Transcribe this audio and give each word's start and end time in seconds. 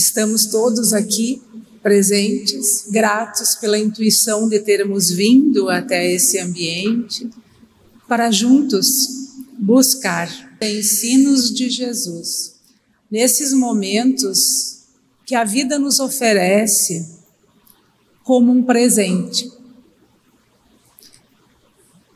Estamos 0.00 0.46
todos 0.46 0.94
aqui 0.94 1.42
presentes, 1.82 2.86
gratos 2.90 3.54
pela 3.56 3.78
intuição 3.78 4.48
de 4.48 4.58
termos 4.58 5.10
vindo 5.10 5.68
até 5.68 6.10
esse 6.10 6.38
ambiente 6.38 7.28
para 8.08 8.30
juntos 8.30 8.86
buscar 9.58 10.56
ensinos 10.58 11.54
de 11.54 11.68
Jesus. 11.68 12.54
Nesses 13.10 13.52
momentos 13.52 14.84
que 15.26 15.34
a 15.34 15.44
vida 15.44 15.78
nos 15.78 16.00
oferece 16.00 17.06
como 18.24 18.52
um 18.52 18.62
presente. 18.62 19.52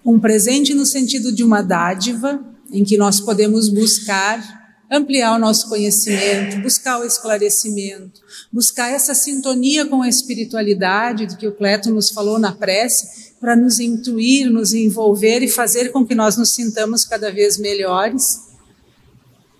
Um 0.02 0.19
presente 0.19 0.73
no 0.73 0.87
sentido 0.87 1.30
de 1.30 1.45
uma 1.45 1.60
dádiva, 1.60 2.42
em 2.73 2.82
que 2.82 2.96
nós 2.96 3.20
podemos 3.20 3.69
buscar 3.69 4.63
ampliar 4.95 5.34
o 5.37 5.39
nosso 5.39 5.69
conhecimento, 5.69 6.61
buscar 6.62 7.01
o 7.01 7.05
esclarecimento, 7.05 8.21
buscar 8.53 8.91
essa 8.91 9.15
sintonia 9.15 9.84
com 9.87 10.03
a 10.03 10.09
espiritualidade 10.09 11.27
de 11.27 11.37
que 11.37 11.47
o 11.47 11.53
Cleto 11.53 11.91
nos 11.91 12.11
falou 12.11 12.39
na 12.39 12.53
prece, 12.53 13.34
para 13.41 13.57
nos 13.57 13.79
intuir, 13.79 14.51
nos 14.51 14.73
envolver 14.73 15.43
e 15.43 15.48
fazer 15.48 15.91
com 15.91 16.07
que 16.07 16.15
nós 16.15 16.37
nos 16.37 16.53
sintamos 16.53 17.05
cada 17.05 17.30
vez 17.30 17.59
melhores. 17.59 18.41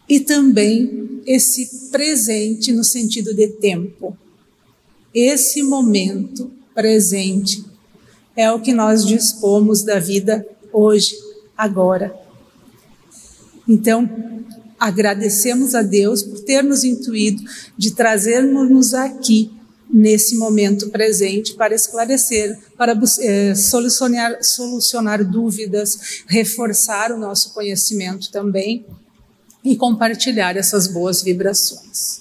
E 0.09 0.21
também 0.21 1.23
esse 1.27 1.91
presente 1.91 2.73
no 2.73 2.85
sentido 2.85 3.35
de 3.35 3.49
tempo. 3.49 4.17
Esse 5.15 5.63
momento 5.63 6.51
presente 6.75 7.65
é 8.37 8.51
o 8.51 8.61
que 8.61 8.73
nós 8.73 9.07
dispomos 9.07 9.83
da 9.83 9.99
vida 9.99 10.47
hoje, 10.73 11.17
agora. 11.57 12.15
Então, 13.67 14.09
agradecemos 14.85 15.75
a 15.75 15.81
Deus 15.81 16.23
por 16.23 16.41
ter 16.41 16.63
nos 16.63 16.85
intuído 16.85 17.43
de 17.77 17.93
trazermos-nos 17.93 18.93
aqui 18.93 19.51
nesse 19.91 20.37
momento 20.37 20.91
presente 20.91 21.55
para 21.55 21.75
esclarecer, 21.75 22.59
para 22.77 22.95
é, 23.21 23.55
solucionar, 23.55 24.45
solucionar 24.45 25.25
dúvidas, 25.25 26.25
reforçar 26.27 27.13
o 27.13 27.19
nosso 27.19 27.55
conhecimento 27.55 28.31
também 28.31 28.85
e 29.65 29.75
compartilhar 29.75 30.55
essas 30.55 30.87
boas 30.87 31.23
vibrações. 31.23 32.21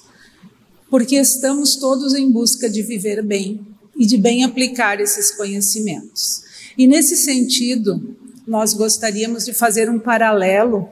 Porque 0.88 1.16
estamos 1.16 1.76
todos 1.76 2.14
em 2.14 2.30
busca 2.30 2.70
de 2.70 2.82
viver 2.82 3.22
bem 3.22 3.60
e 3.94 4.06
de 4.06 4.16
bem 4.16 4.42
aplicar 4.42 5.00
esses 5.00 5.30
conhecimentos. 5.32 6.42
E 6.78 6.86
nesse 6.86 7.14
sentido, 7.14 8.16
nós 8.46 8.72
gostaríamos 8.72 9.44
de 9.44 9.52
fazer 9.52 9.90
um 9.90 9.98
paralelo 9.98 10.88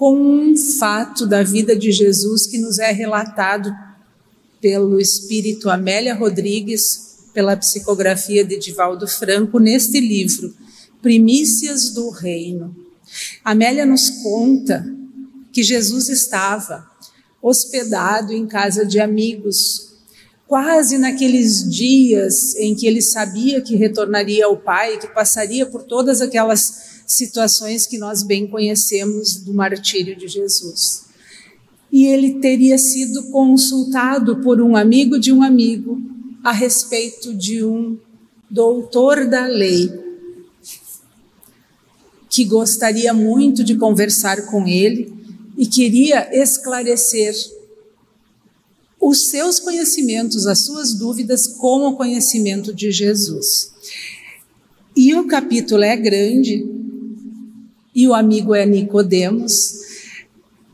com 0.00 0.16
um 0.16 0.56
fato 0.56 1.26
da 1.26 1.42
vida 1.42 1.76
de 1.76 1.92
Jesus 1.92 2.46
que 2.46 2.56
nos 2.56 2.78
é 2.78 2.90
relatado 2.90 3.70
pelo 4.58 4.98
espírito 4.98 5.68
Amélia 5.68 6.14
Rodrigues, 6.14 7.18
pela 7.34 7.54
psicografia 7.54 8.42
de 8.42 8.58
Divaldo 8.58 9.06
Franco, 9.06 9.58
neste 9.58 10.00
livro, 10.00 10.54
Primícias 11.02 11.90
do 11.90 12.08
Reino. 12.08 12.74
Amélia 13.44 13.84
nos 13.84 14.08
conta 14.22 14.90
que 15.52 15.62
Jesus 15.62 16.08
estava 16.08 16.90
hospedado 17.42 18.32
em 18.32 18.46
casa 18.46 18.86
de 18.86 18.98
amigos, 18.98 19.96
quase 20.46 20.96
naqueles 20.96 21.70
dias 21.70 22.54
em 22.56 22.74
que 22.74 22.86
ele 22.86 23.02
sabia 23.02 23.60
que 23.60 23.76
retornaria 23.76 24.46
ao 24.46 24.56
Pai, 24.56 24.96
que 24.96 25.08
passaria 25.08 25.66
por 25.66 25.82
todas 25.82 26.22
aquelas 26.22 26.99
situações 27.10 27.88
que 27.88 27.98
nós 27.98 28.22
bem 28.22 28.46
conhecemos 28.46 29.34
do 29.36 29.52
martírio 29.52 30.16
de 30.16 30.28
Jesus. 30.28 31.06
E 31.90 32.06
ele 32.06 32.34
teria 32.34 32.78
sido 32.78 33.24
consultado 33.30 34.36
por 34.36 34.60
um 34.60 34.76
amigo 34.76 35.18
de 35.18 35.32
um 35.32 35.42
amigo 35.42 36.00
a 36.44 36.52
respeito 36.52 37.34
de 37.34 37.64
um 37.64 37.98
doutor 38.48 39.26
da 39.26 39.46
lei 39.46 39.90
que 42.28 42.44
gostaria 42.44 43.12
muito 43.12 43.64
de 43.64 43.76
conversar 43.76 44.46
com 44.46 44.68
ele 44.68 45.12
e 45.58 45.66
queria 45.66 46.28
esclarecer 46.32 47.34
os 49.00 49.26
seus 49.30 49.58
conhecimentos, 49.58 50.46
as 50.46 50.64
suas 50.64 50.94
dúvidas 50.94 51.48
com 51.48 51.88
o 51.88 51.96
conhecimento 51.96 52.72
de 52.72 52.92
Jesus. 52.92 53.72
E 54.94 55.12
o 55.14 55.26
capítulo 55.26 55.82
é 55.82 55.96
grande, 55.96 56.79
e 57.94 58.06
o 58.06 58.14
amigo 58.14 58.54
é 58.54 58.64
Nicodemos. 58.64 59.80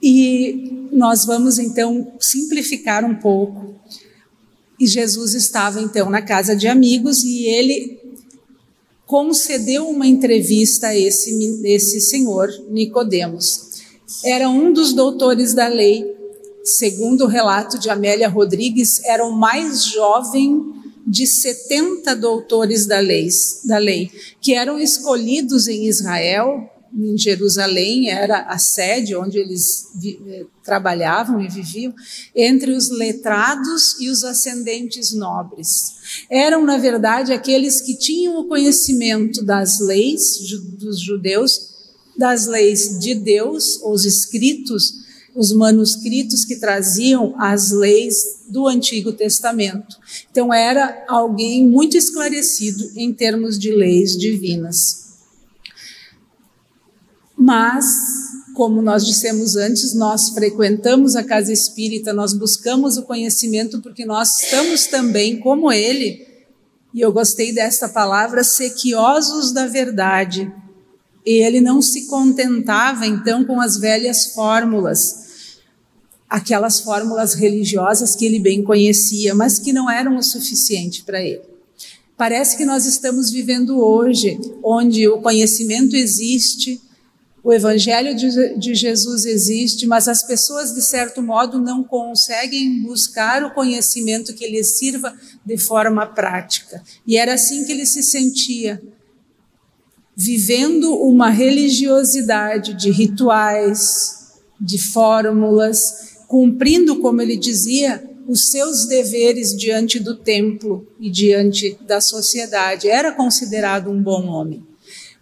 E 0.02 0.88
nós 0.92 1.24
vamos 1.24 1.58
então 1.58 2.12
simplificar 2.20 3.04
um 3.04 3.14
pouco. 3.14 3.74
E 4.78 4.86
Jesus 4.86 5.34
estava 5.34 5.80
então 5.80 6.10
na 6.10 6.22
casa 6.22 6.54
de 6.54 6.68
amigos 6.68 7.24
e 7.24 7.46
ele 7.46 7.98
concedeu 9.06 9.88
uma 9.88 10.06
entrevista 10.06 10.88
a 10.88 10.96
esse, 10.96 11.32
esse 11.64 12.00
senhor 12.00 12.48
Nicodemos. 12.68 13.66
Era 14.24 14.48
um 14.48 14.72
dos 14.72 14.92
doutores 14.92 15.54
da 15.54 15.68
lei, 15.68 16.04
segundo 16.64 17.24
o 17.24 17.28
relato 17.28 17.78
de 17.78 17.88
Amélia 17.88 18.28
Rodrigues, 18.28 19.02
era 19.04 19.24
o 19.24 19.32
mais 19.32 19.84
jovem 19.84 20.74
de 21.06 21.26
70 21.26 22.16
doutores 22.16 22.84
da 22.84 22.98
lei, 22.98 23.28
da 23.64 23.78
lei, 23.78 24.10
que 24.40 24.54
eram 24.54 24.78
escolhidos 24.78 25.68
em 25.68 25.86
Israel 25.86 26.68
em 26.94 27.16
Jerusalém, 27.16 28.10
era 28.10 28.42
a 28.42 28.58
sede 28.58 29.14
onde 29.14 29.38
eles 29.38 29.88
eh, 30.04 30.46
trabalhavam 30.64 31.40
e 31.40 31.48
viviam, 31.48 31.94
entre 32.34 32.72
os 32.72 32.90
letrados 32.90 34.00
e 34.00 34.08
os 34.08 34.24
ascendentes 34.24 35.12
nobres. 35.12 36.26
Eram, 36.30 36.64
na 36.64 36.78
verdade, 36.78 37.32
aqueles 37.32 37.80
que 37.80 37.96
tinham 37.96 38.38
o 38.38 38.48
conhecimento 38.48 39.44
das 39.44 39.80
leis 39.80 40.38
dos 40.78 41.00
judeus, 41.00 41.74
das 42.16 42.46
leis 42.46 42.98
de 42.98 43.14
Deus, 43.14 43.80
os 43.82 44.04
escritos, 44.04 44.94
os 45.34 45.52
manuscritos 45.52 46.44
que 46.44 46.56
traziam 46.56 47.34
as 47.38 47.70
leis 47.70 48.14
do 48.48 48.66
Antigo 48.66 49.12
Testamento. 49.12 49.96
Então, 50.30 50.52
era 50.52 51.04
alguém 51.08 51.66
muito 51.66 51.96
esclarecido 51.96 52.90
em 52.96 53.12
termos 53.12 53.58
de 53.58 53.70
leis 53.70 54.16
divinas. 54.16 55.05
Mas, 57.46 57.86
como 58.54 58.82
nós 58.82 59.06
dissemos 59.06 59.54
antes, 59.54 59.94
nós 59.94 60.30
frequentamos 60.30 61.14
a 61.14 61.22
casa 61.22 61.52
espírita, 61.52 62.12
nós 62.12 62.34
buscamos 62.34 62.96
o 62.96 63.04
conhecimento 63.04 63.80
porque 63.80 64.04
nós 64.04 64.42
estamos 64.42 64.88
também, 64.88 65.38
como 65.38 65.70
ele, 65.70 66.26
e 66.92 67.00
eu 67.00 67.12
gostei 67.12 67.52
desta 67.52 67.88
palavra, 67.88 68.42
sequiosos 68.42 69.52
da 69.52 69.68
verdade. 69.68 70.52
E 71.24 71.34
ele 71.34 71.60
não 71.60 71.80
se 71.80 72.08
contentava 72.08 73.06
então 73.06 73.44
com 73.44 73.60
as 73.60 73.78
velhas 73.78 74.32
fórmulas, 74.34 75.60
aquelas 76.28 76.80
fórmulas 76.80 77.34
religiosas 77.34 78.16
que 78.16 78.26
ele 78.26 78.40
bem 78.40 78.64
conhecia, 78.64 79.36
mas 79.36 79.60
que 79.60 79.72
não 79.72 79.88
eram 79.88 80.16
o 80.16 80.22
suficiente 80.22 81.04
para 81.04 81.22
ele. 81.22 81.42
Parece 82.16 82.56
que 82.56 82.64
nós 82.64 82.86
estamos 82.86 83.30
vivendo 83.30 83.78
hoje, 83.78 84.36
onde 84.64 85.06
o 85.06 85.20
conhecimento 85.20 85.94
existe, 85.94 86.80
o 87.46 87.52
Evangelho 87.52 88.12
de, 88.12 88.74
Jesus 88.74 89.24
existe, 89.24 89.86
mas 89.86 90.08
as 90.08 90.20
pessoas, 90.20 90.74
de 90.74 90.82
certo 90.82 91.22
modo, 91.22 91.60
não 91.60 91.84
conseguem 91.84 92.82
buscar 92.82 93.44
o 93.44 93.54
conhecimento 93.54 94.34
que 94.34 94.48
lhes 94.48 94.76
sirva 94.76 95.14
de 95.44 95.56
forma 95.56 96.04
prática. 96.06 96.82
E 97.06 97.16
era 97.16 97.34
assim 97.34 97.64
que 97.64 97.70
ele 97.70 97.86
se 97.86 98.02
sentia, 98.02 98.82
vivendo 100.16 100.92
uma 100.96 101.30
religiosidade 101.30 102.74
de 102.74 102.90
rituais, 102.90 104.40
de 104.60 104.82
fórmulas, 104.82 106.16
cumprindo, 106.26 106.96
como 106.96 107.22
ele 107.22 107.36
dizia, 107.36 108.10
os 108.26 108.48
seus 108.48 108.88
deveres 108.88 109.56
diante 109.56 110.00
do 110.00 110.16
templo 110.16 110.84
e 110.98 111.08
diante 111.08 111.78
da 111.86 112.00
sociedade. 112.00 112.88
Era 112.88 113.12
considerado 113.12 113.88
um 113.88 114.02
bom 114.02 114.26
homem 114.26 114.65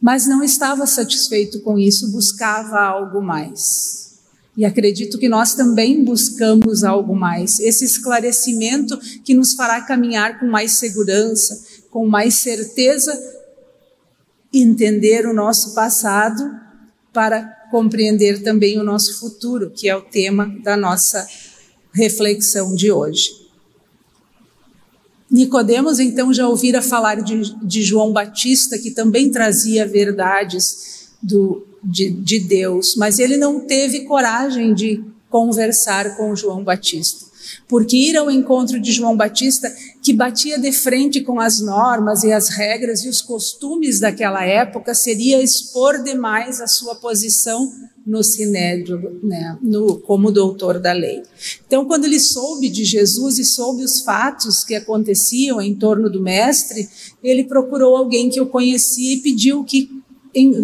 mas 0.04 0.26
não 0.26 0.44
estava 0.44 0.86
satisfeito 0.86 1.62
com 1.62 1.78
isso, 1.78 2.12
buscava 2.12 2.78
algo 2.78 3.22
mais. 3.22 4.18
E 4.54 4.62
acredito 4.62 5.18
que 5.18 5.30
nós 5.30 5.54
também 5.54 6.04
buscamos 6.04 6.84
algo 6.84 7.16
mais, 7.16 7.58
esse 7.58 7.86
esclarecimento 7.86 8.98
que 9.24 9.32
nos 9.32 9.54
fará 9.54 9.80
caminhar 9.80 10.38
com 10.38 10.44
mais 10.44 10.76
segurança, 10.76 11.58
com 11.90 12.06
mais 12.06 12.34
certeza, 12.34 13.18
entender 14.52 15.26
o 15.26 15.32
nosso 15.32 15.74
passado 15.74 16.54
para 17.10 17.42
compreender 17.70 18.42
também 18.42 18.78
o 18.78 18.84
nosso 18.84 19.18
futuro, 19.18 19.70
que 19.70 19.88
é 19.88 19.96
o 19.96 20.02
tema 20.02 20.54
da 20.62 20.76
nossa 20.76 21.26
reflexão 21.94 22.74
de 22.74 22.92
hoje. 22.92 23.43
Nicodemos 25.30 25.98
então 25.98 26.32
já 26.32 26.46
ouvira 26.48 26.82
falar 26.82 27.22
de, 27.22 27.56
de 27.62 27.82
João 27.82 28.12
Batista, 28.12 28.78
que 28.78 28.90
também 28.90 29.30
trazia 29.30 29.86
verdades 29.86 31.08
do, 31.22 31.66
de, 31.82 32.10
de 32.10 32.38
Deus, 32.38 32.94
mas 32.96 33.18
ele 33.18 33.36
não 33.36 33.60
teve 33.60 34.04
coragem 34.04 34.74
de 34.74 35.02
conversar 35.34 36.16
com 36.16 36.36
João 36.36 36.62
Batista. 36.62 37.26
Porque 37.66 37.96
ir 37.96 38.16
ao 38.16 38.30
encontro 38.30 38.78
de 38.78 38.92
João 38.92 39.16
Batista, 39.16 39.68
que 40.00 40.12
batia 40.12 40.60
de 40.60 40.70
frente 40.70 41.22
com 41.22 41.40
as 41.40 41.60
normas 41.60 42.22
e 42.22 42.30
as 42.30 42.50
regras 42.50 43.02
e 43.02 43.08
os 43.08 43.20
costumes 43.20 43.98
daquela 43.98 44.44
época, 44.44 44.94
seria 44.94 45.42
expor 45.42 46.04
demais 46.04 46.60
a 46.60 46.68
sua 46.68 46.94
posição 46.94 47.68
no 48.06 48.22
sinédrio, 48.22 49.18
né, 49.24 49.58
no, 49.60 49.98
como 49.98 50.30
doutor 50.30 50.78
da 50.78 50.92
lei. 50.92 51.24
Então, 51.66 51.84
quando 51.84 52.04
ele 52.04 52.20
soube 52.20 52.68
de 52.68 52.84
Jesus 52.84 53.36
e 53.40 53.44
soube 53.44 53.82
os 53.82 54.02
fatos 54.02 54.62
que 54.62 54.76
aconteciam 54.76 55.60
em 55.60 55.74
torno 55.74 56.08
do 56.08 56.22
mestre, 56.22 56.88
ele 57.24 57.42
procurou 57.42 57.96
alguém 57.96 58.30
que 58.30 58.40
o 58.40 58.46
conhecia 58.46 59.14
e 59.14 59.20
pediu 59.20 59.64
que 59.64 59.90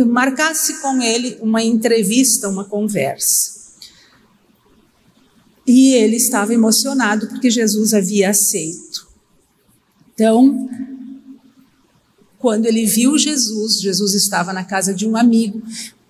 marcasse 0.06 0.80
com 0.80 1.02
ele 1.02 1.38
uma 1.40 1.60
entrevista, 1.60 2.48
uma 2.48 2.64
conversa. 2.64 3.59
E 5.72 5.94
ele 5.94 6.16
estava 6.16 6.52
emocionado 6.52 7.28
porque 7.28 7.48
Jesus 7.48 7.94
havia 7.94 8.30
aceito. 8.30 9.06
Então, 10.12 10.68
quando 12.40 12.66
ele 12.66 12.84
viu 12.84 13.16
Jesus, 13.16 13.80
Jesus 13.80 14.14
estava 14.14 14.52
na 14.52 14.64
casa 14.64 14.92
de 14.92 15.06
um 15.06 15.16
amigo. 15.16 15.62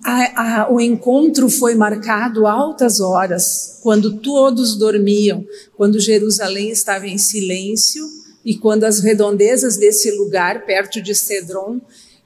A, 0.02 0.62
a, 0.62 0.72
o 0.72 0.80
encontro 0.80 1.50
foi 1.50 1.74
marcado 1.74 2.46
altas 2.46 3.00
horas, 3.00 3.78
quando 3.82 4.16
todos 4.20 4.76
dormiam, 4.76 5.44
quando 5.76 6.00
Jerusalém 6.00 6.70
estava 6.70 7.06
em 7.06 7.18
silêncio 7.18 8.08
e 8.42 8.56
quando 8.56 8.84
as 8.84 9.00
redondezas 9.00 9.76
desse 9.76 10.10
lugar, 10.12 10.64
perto 10.64 11.02
de 11.02 11.14
Cedron, 11.14 11.82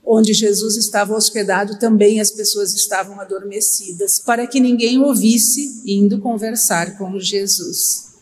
onde 0.06 0.34
Jesus 0.34 0.76
estava 0.76 1.16
hospedado, 1.16 1.78
também 1.78 2.20
as 2.20 2.30
pessoas 2.30 2.74
estavam 2.74 3.18
adormecidas, 3.20 4.18
para 4.18 4.46
que 4.46 4.60
ninguém 4.60 5.00
ouvisse 5.00 5.82
indo 5.86 6.20
conversar 6.20 6.98
com 6.98 7.18
Jesus. 7.18 8.14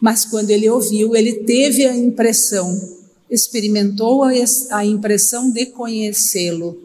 Mas 0.00 0.24
quando 0.24 0.50
ele 0.50 0.68
ouviu, 0.68 1.16
ele 1.16 1.44
teve 1.44 1.86
a 1.86 1.96
impressão, 1.96 2.78
experimentou 3.30 4.22
a 4.70 4.84
impressão 4.84 5.50
de 5.50 5.66
conhecê-lo. 5.66 6.78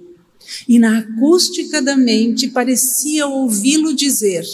E 0.67 0.79
na 0.79 0.99
acústica 0.99 1.81
da 1.81 1.97
mente 1.97 2.47
parecia 2.47 3.27
ouvi-lo 3.27 3.93
dizer: 3.93 4.45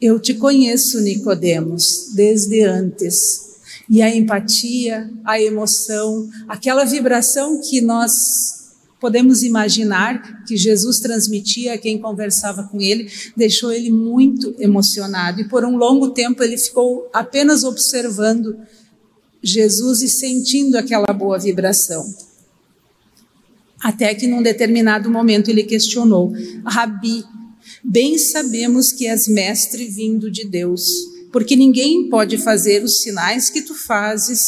Eu 0.00 0.18
te 0.18 0.34
conheço, 0.34 1.00
Nicodemos, 1.00 2.10
desde 2.14 2.62
antes 2.62 3.49
e 3.90 4.00
a 4.00 4.14
empatia, 4.14 5.10
a 5.24 5.42
emoção, 5.42 6.30
aquela 6.46 6.84
vibração 6.84 7.60
que 7.60 7.80
nós 7.80 8.12
podemos 9.00 9.42
imaginar 9.42 10.44
que 10.44 10.56
Jesus 10.56 11.00
transmitia 11.00 11.74
a 11.74 11.78
quem 11.78 11.98
conversava 11.98 12.62
com 12.62 12.80
ele, 12.80 13.10
deixou 13.36 13.72
ele 13.72 13.90
muito 13.90 14.54
emocionado. 14.60 15.40
E 15.40 15.48
por 15.48 15.64
um 15.64 15.76
longo 15.76 16.10
tempo 16.10 16.40
ele 16.44 16.56
ficou 16.56 17.10
apenas 17.12 17.64
observando 17.64 18.56
Jesus 19.42 20.02
e 20.02 20.08
sentindo 20.08 20.76
aquela 20.76 21.12
boa 21.12 21.36
vibração. 21.36 22.04
Até 23.82 24.14
que 24.14 24.28
num 24.28 24.42
determinado 24.42 25.10
momento 25.10 25.48
ele 25.48 25.64
questionou: 25.64 26.32
Rabi, 26.64 27.24
bem 27.82 28.16
sabemos 28.18 28.92
que 28.92 29.08
és 29.08 29.26
mestre 29.26 29.86
vindo 29.86 30.30
de 30.30 30.44
Deus 30.44 31.10
porque 31.32 31.56
ninguém 31.56 32.08
pode 32.08 32.38
fazer 32.38 32.82
os 32.82 33.00
sinais 33.00 33.50
que 33.50 33.62
tu 33.62 33.74
fazes 33.74 34.40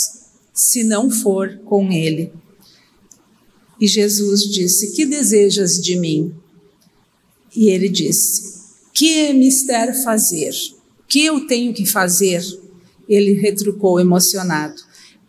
se 0.52 0.82
não 0.82 1.10
for 1.10 1.58
com 1.64 1.90
ele. 1.90 2.32
E 3.80 3.86
Jesus 3.86 4.42
disse: 4.42 4.92
Que 4.94 5.04
desejas 5.06 5.80
de 5.80 5.96
mim? 5.96 6.34
E 7.54 7.68
ele 7.68 7.88
disse: 7.88 8.62
Que 8.92 9.32
mister 9.32 10.02
fazer? 10.02 10.52
Que 11.08 11.24
eu 11.24 11.46
tenho 11.46 11.72
que 11.72 11.86
fazer? 11.86 12.42
Ele 13.08 13.32
retrucou 13.34 13.98
emocionado: 14.00 14.80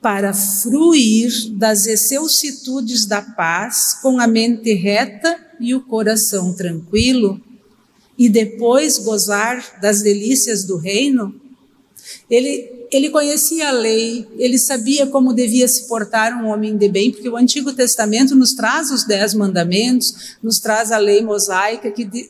Para 0.02 0.34
fruir 0.34 1.32
das 1.54 1.86
excelsitudes 1.86 3.06
da 3.06 3.22
paz 3.22 3.96
com 4.02 4.20
a 4.20 4.28
mente 4.28 4.74
reta 4.74 5.40
e 5.60 5.74
o 5.74 5.82
coração 5.82 6.54
tranquilo, 6.54 7.42
e 8.18 8.30
depois 8.30 8.98
gozar 9.00 9.80
das 9.82 10.02
delícias 10.02 10.64
do 10.64 10.78
reino? 10.78 11.42
Ele, 12.30 12.88
ele 12.92 13.10
conhecia 13.10 13.70
a 13.70 13.72
lei, 13.72 14.28
ele 14.38 14.58
sabia 14.58 15.08
como 15.08 15.34
devia 15.34 15.68
se 15.68 15.88
portar 15.88 16.34
um 16.34 16.48
homem 16.48 16.78
de 16.78 16.88
bem, 16.88 17.12
porque 17.12 17.30
o 17.30 17.38
Antigo 17.38 17.74
Testamento 17.74 18.36
nos 18.36 18.54
traz 18.54 18.92
os 18.92 19.06
dez 19.06 19.34
mandamentos, 19.34 20.36
nos 20.42 20.60
traz 20.60 20.92
a 20.92 20.98
lei 20.98 21.22
mosaica, 21.22 21.92
que 21.92 22.06
de, 22.06 22.30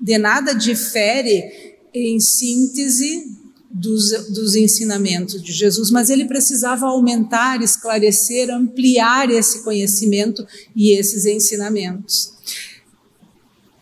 de 0.00 0.18
nada 0.18 0.52
difere 0.52 1.78
em 1.94 2.20
síntese 2.20 3.36
dos, 3.70 4.10
dos 4.30 4.54
ensinamentos 4.56 5.42
de 5.42 5.52
Jesus, 5.52 5.90
mas 5.90 6.10
ele 6.10 6.24
precisava 6.24 6.86
aumentar, 6.86 7.62
esclarecer, 7.62 8.50
ampliar 8.50 9.30
esse 9.30 9.62
conhecimento 9.62 10.46
e 10.74 10.92
esses 10.92 11.26
ensinamentos. 11.26 12.32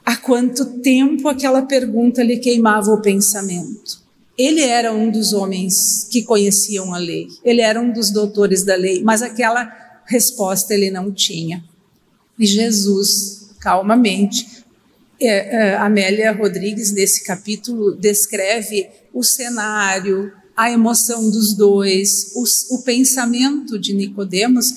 Há 0.05 0.17
quanto 0.17 0.65
tempo 0.81 1.29
aquela 1.29 1.63
pergunta 1.63 2.23
lhe 2.23 2.39
queimava 2.39 2.91
o 2.91 3.01
pensamento? 3.01 4.06
Ele 4.39 4.61
era 4.61 4.93
um 4.93 5.11
dos 5.11 5.33
homens 5.33 6.07
que 6.11 6.23
conheciam 6.23 6.93
a 6.93 6.99
lei, 6.99 7.27
ele 7.43 7.63
era 7.63 7.81
um 7.81 7.93
dos 7.93 8.11
doutores 8.11 8.65
da 8.65 8.77
lei, 8.77 9.03
mas 9.03 9.23
aquela 9.23 9.73
resposta 10.05 10.75
ele 10.75 10.91
não 10.91 11.11
tinha. 11.11 11.65
E 12.39 12.47
Jesus, 12.47 13.51
calmamente, 13.61 14.65
é, 15.21 15.29
é, 15.29 15.77
Amélia 15.77 16.33
Rodrigues, 16.33 16.93
nesse 16.93 17.25
capítulo, 17.25 17.97
descreve 17.97 18.89
o 19.13 19.23
cenário, 19.23 20.31
a 20.55 20.71
emoção 20.71 21.31
dos 21.31 21.55
dois, 21.55 22.33
o, 22.35 22.45
o 22.75 22.83
pensamento 22.83 23.79
de 23.79 23.95
Nicodemos, 23.95 24.75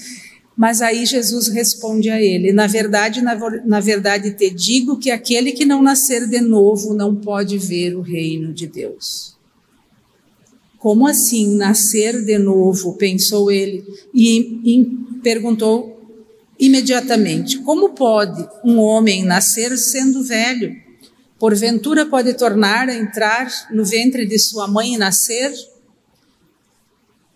mas 0.56 0.82
aí 0.82 1.06
Jesus 1.06 1.48
responde 1.48 2.10
a 2.10 2.22
ele: 2.22 2.52
Na 2.52 2.68
verdade, 2.68 3.22
na, 3.22 3.36
na 3.66 3.80
verdade 3.80 4.32
te 4.32 4.50
digo 4.50 4.98
que 4.98 5.12
aquele 5.12 5.54
que 5.54 5.66
não 5.66 5.82
nascer 5.82 6.28
de 6.28 6.42
novo 6.42 6.94
não 6.94 7.16
pode 7.16 7.58
ver 7.58 7.96
o 7.96 8.02
reino 8.02 8.54
de 8.54 8.68
Deus. 8.68 9.39
Como 10.80 11.06
assim 11.06 11.56
nascer 11.56 12.24
de 12.24 12.38
novo? 12.38 12.96
pensou 12.96 13.52
ele 13.52 13.84
e, 14.14 14.62
e 14.64 15.20
perguntou 15.22 16.00
imediatamente: 16.58 17.60
Como 17.60 17.90
pode 17.90 18.48
um 18.64 18.80
homem 18.80 19.26
nascer 19.26 19.78
sendo 19.78 20.24
velho? 20.24 20.74
Porventura 21.38 22.06
pode 22.06 22.34
tornar 22.34 22.90
a 22.90 22.96
entrar 22.96 23.50
no 23.72 23.84
ventre 23.84 24.26
de 24.26 24.40
sua 24.40 24.68
mãe 24.68 24.94
e 24.94 24.98
nascer? 24.98 25.54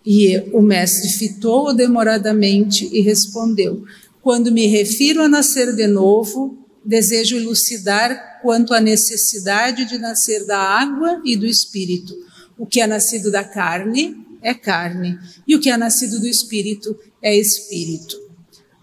E 0.05 0.37
o 0.51 0.61
mestre 0.61 1.09
fitou 1.09 1.73
demoradamente 1.73 2.89
e 2.93 3.01
respondeu: 3.01 3.83
Quando 4.21 4.53
me 4.53 4.67
refiro 4.67 5.21
a 5.21 5.27
nascer 5.27 5.75
de 5.75 5.87
novo, 5.87 6.57
desejo 6.83 7.35
elucidar 7.35 8.39
quanto 8.41 8.73
à 8.73 8.79
necessidade 8.79 9.85
de 9.85 9.97
nascer 9.97 10.45
da 10.45 10.57
água 10.57 11.21
e 11.25 11.35
do 11.35 11.45
espírito. 11.45 12.13
O 12.57 12.65
que 12.65 12.81
é 12.81 12.87
nascido 12.87 13.31
da 13.31 13.43
carne 13.43 14.17
é 14.41 14.53
carne, 14.53 15.17
e 15.47 15.55
o 15.55 15.59
que 15.59 15.69
é 15.69 15.77
nascido 15.77 16.19
do 16.19 16.27
espírito 16.27 16.97
é 17.21 17.35
espírito. 17.35 18.21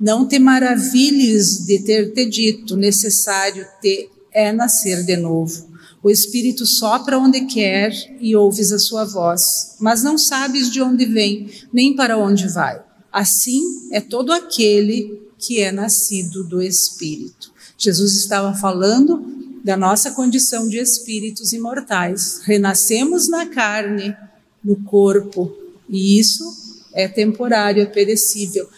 Não 0.01 0.27
te 0.27 0.39
maravilhes 0.39 1.67
de 1.67 1.83
ter 1.83 2.13
te 2.13 2.25
dito, 2.25 2.77
necessário 2.77 3.67
te 3.83 4.09
é 4.33 4.53
nascer 4.53 5.05
de 5.05 5.17
novo. 5.17 5.69
O 6.03 6.09
Espírito 6.11 6.65
sopra 6.65 7.19
onde 7.19 7.43
quer 7.43 7.93
e 8.21 8.35
ouves 8.35 8.73
a 8.73 8.79
sua 8.79 9.05
voz, 9.05 9.77
mas 9.79 10.03
não 10.03 10.17
sabes 10.17 10.71
de 10.71 10.81
onde 10.81 11.05
vem, 11.05 11.51
nem 11.73 11.95
para 11.95 12.17
onde 12.17 12.49
vai. 12.49 12.83
Assim 13.13 13.61
é 13.93 14.01
todo 14.01 14.33
aquele 14.33 15.21
que 15.39 15.61
é 15.61 15.71
nascido 15.71 16.45
do 16.45 16.63
Espírito. 16.63 17.53
Jesus 17.77 18.15
estava 18.15 18.55
falando 18.55 19.40
da 19.63 19.77
nossa 19.77 20.13
condição 20.13 20.69
de 20.69 20.79
espíritos 20.79 21.53
imortais. 21.53 22.41
Renascemos 22.45 23.29
na 23.29 23.47
carne, 23.47 24.17
no 24.63 24.77
corpo, 24.85 25.55
e 25.89 26.19
isso 26.19 26.45
é 26.93 27.09
temporário, 27.09 27.83
é 27.83 27.87
perecível. 27.87 28.69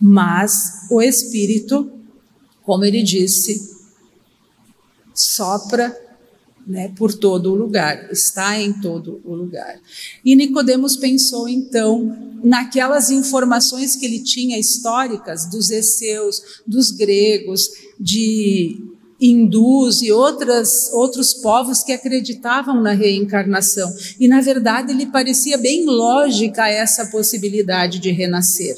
Mas 0.00 0.86
o 0.90 1.00
espírito, 1.00 1.90
como 2.62 2.84
ele 2.84 3.02
disse, 3.02 3.74
sopra 5.14 5.96
né, 6.66 6.92
por 6.96 7.14
todo 7.14 7.52
o 7.52 7.54
lugar, 7.54 8.10
está 8.10 8.60
em 8.60 8.72
todo 8.72 9.20
o 9.24 9.34
lugar. 9.34 9.80
E 10.24 10.34
Nicodemos 10.34 10.96
pensou 10.96 11.48
então 11.48 12.36
naquelas 12.42 13.10
informações 13.10 13.94
que 13.94 14.04
ele 14.04 14.20
tinha 14.20 14.58
históricas 14.58 15.46
dos 15.46 15.70
esseus, 15.70 16.62
dos 16.66 16.90
gregos, 16.90 17.70
de 17.98 18.95
hindus 19.20 20.02
e 20.02 20.12
outras, 20.12 20.92
outros 20.92 21.34
povos 21.34 21.82
que 21.82 21.92
acreditavam 21.92 22.82
na 22.82 22.92
reencarnação. 22.92 23.92
E, 24.20 24.28
na 24.28 24.40
verdade, 24.40 24.92
lhe 24.92 25.06
parecia 25.06 25.56
bem 25.56 25.84
lógica 25.86 26.68
essa 26.68 27.06
possibilidade 27.06 27.98
de 27.98 28.10
renascer. 28.10 28.76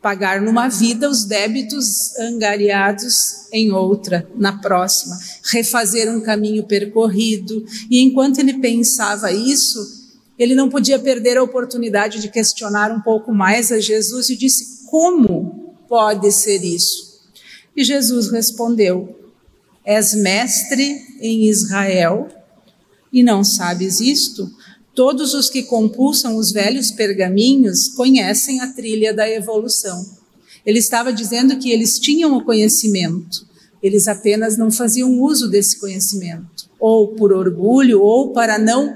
Pagar 0.00 0.40
numa 0.40 0.68
vida 0.68 1.10
os 1.10 1.24
débitos 1.24 2.16
angariados 2.18 3.48
em 3.52 3.72
outra, 3.72 4.26
na 4.36 4.52
próxima. 4.58 5.18
Refazer 5.50 6.10
um 6.10 6.20
caminho 6.20 6.64
percorrido. 6.64 7.64
E 7.90 8.00
enquanto 8.00 8.38
ele 8.38 8.58
pensava 8.58 9.32
isso, 9.32 9.94
Ele 10.38 10.54
não 10.54 10.68
podia 10.68 10.98
perder 10.98 11.38
a 11.38 11.42
oportunidade 11.42 12.20
de 12.20 12.28
questionar 12.28 12.92
um 12.92 13.00
pouco 13.00 13.32
mais 13.32 13.72
a 13.72 13.80
Jesus 13.80 14.28
e 14.28 14.36
disse: 14.36 14.86
Como 14.86 15.74
pode 15.88 16.30
ser 16.30 16.62
isso? 16.62 17.20
E 17.74 17.82
Jesus 17.82 18.30
respondeu: 18.30 19.25
És 19.86 20.14
mestre 20.14 21.00
em 21.20 21.48
Israel 21.48 22.28
e 23.12 23.22
não 23.22 23.44
sabes 23.44 24.00
isto? 24.00 24.50
Todos 24.94 25.32
os 25.32 25.48
que 25.48 25.62
compulsam 25.62 26.36
os 26.36 26.50
velhos 26.50 26.90
pergaminhos 26.90 27.88
conhecem 27.88 28.60
a 28.60 28.66
trilha 28.66 29.14
da 29.14 29.30
evolução. 29.30 30.04
Ele 30.64 30.80
estava 30.80 31.12
dizendo 31.12 31.56
que 31.58 31.70
eles 31.70 31.98
tinham 32.00 32.36
o 32.36 32.44
conhecimento, 32.44 33.46
eles 33.80 34.08
apenas 34.08 34.58
não 34.58 34.70
faziam 34.70 35.20
uso 35.20 35.48
desse 35.48 35.78
conhecimento, 35.78 36.68
ou 36.80 37.08
por 37.14 37.32
orgulho, 37.32 38.02
ou 38.02 38.32
para 38.32 38.58
não 38.58 38.92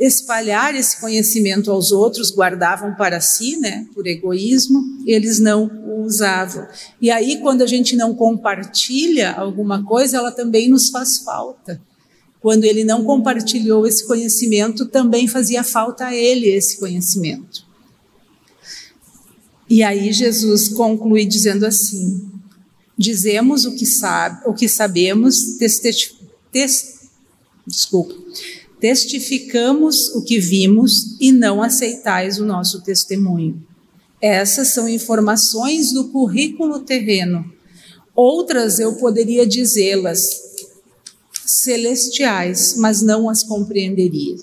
espalhar 0.00 0.74
esse 0.74 0.98
conhecimento 0.98 1.70
aos 1.70 1.92
outros, 1.92 2.30
guardavam 2.30 2.94
para 2.94 3.20
si, 3.20 3.58
né, 3.58 3.86
por 3.94 4.06
egoísmo, 4.06 4.82
eles 5.06 5.38
não 5.38 5.66
o 5.84 6.04
usavam. 6.06 6.66
E 6.98 7.10
aí, 7.10 7.38
quando 7.40 7.60
a 7.60 7.66
gente 7.66 7.94
não 7.94 8.14
compartilha 8.14 9.32
alguma 9.32 9.84
coisa, 9.84 10.16
ela 10.16 10.32
também 10.32 10.70
nos 10.70 10.88
faz 10.88 11.18
falta. 11.18 11.80
Quando 12.40 12.64
ele 12.64 12.82
não 12.82 13.04
compartilhou 13.04 13.86
esse 13.86 14.06
conhecimento, 14.06 14.86
também 14.86 15.28
fazia 15.28 15.62
falta 15.62 16.06
a 16.06 16.16
ele 16.16 16.48
esse 16.48 16.78
conhecimento. 16.78 17.68
E 19.68 19.82
aí 19.82 20.10
Jesus 20.12 20.68
conclui 20.68 21.26
dizendo 21.26 21.66
assim: 21.66 22.26
dizemos 22.96 23.66
o 23.66 23.74
que 23.74 23.84
sabe, 23.84 24.40
o 24.46 24.54
que 24.54 24.66
sabemos, 24.66 25.58
testi, 25.58 26.16
tes, 26.50 27.10
desculpa, 27.66 28.14
testificamos 28.80 30.14
o 30.14 30.22
que 30.22 30.40
vimos 30.40 31.16
e 31.20 31.30
não 31.30 31.62
aceitais 31.62 32.38
o 32.38 32.46
nosso 32.46 32.82
testemunho. 32.82 33.62
Essas 34.20 34.74
são 34.74 34.88
informações 34.88 35.92
do 35.92 36.08
currículo 36.08 36.80
terreno. 36.80 37.44
Outras 38.14 38.78
eu 38.78 38.96
poderia 38.96 39.46
dizê-las 39.46 40.40
celestiais, 41.46 42.74
mas 42.76 43.02
não 43.02 43.28
as 43.28 43.42
compreenderia. 43.42 44.36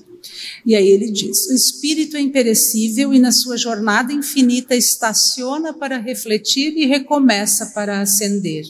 E 0.65 0.75
aí 0.75 0.87
ele 0.87 1.11
diz: 1.11 1.47
o 1.47 1.53
espírito 1.53 2.17
é 2.17 2.19
imperecível 2.19 3.13
e 3.13 3.19
na 3.19 3.31
sua 3.31 3.57
jornada 3.57 4.11
infinita 4.11 4.75
estaciona 4.75 5.73
para 5.73 5.97
refletir 5.97 6.73
e 6.75 6.85
recomeça 6.85 7.67
para 7.67 8.01
ascender. 8.01 8.65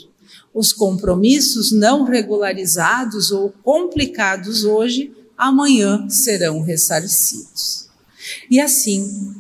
Os 0.54 0.74
compromissos 0.74 1.72
não 1.72 2.04
regularizados 2.04 3.32
ou 3.32 3.54
complicados 3.64 4.64
hoje 4.64 5.12
amanhã 5.38 6.10
serão 6.10 6.62
ressarcidos. 6.62 7.88
E 8.50 8.60
assim, 8.60 9.36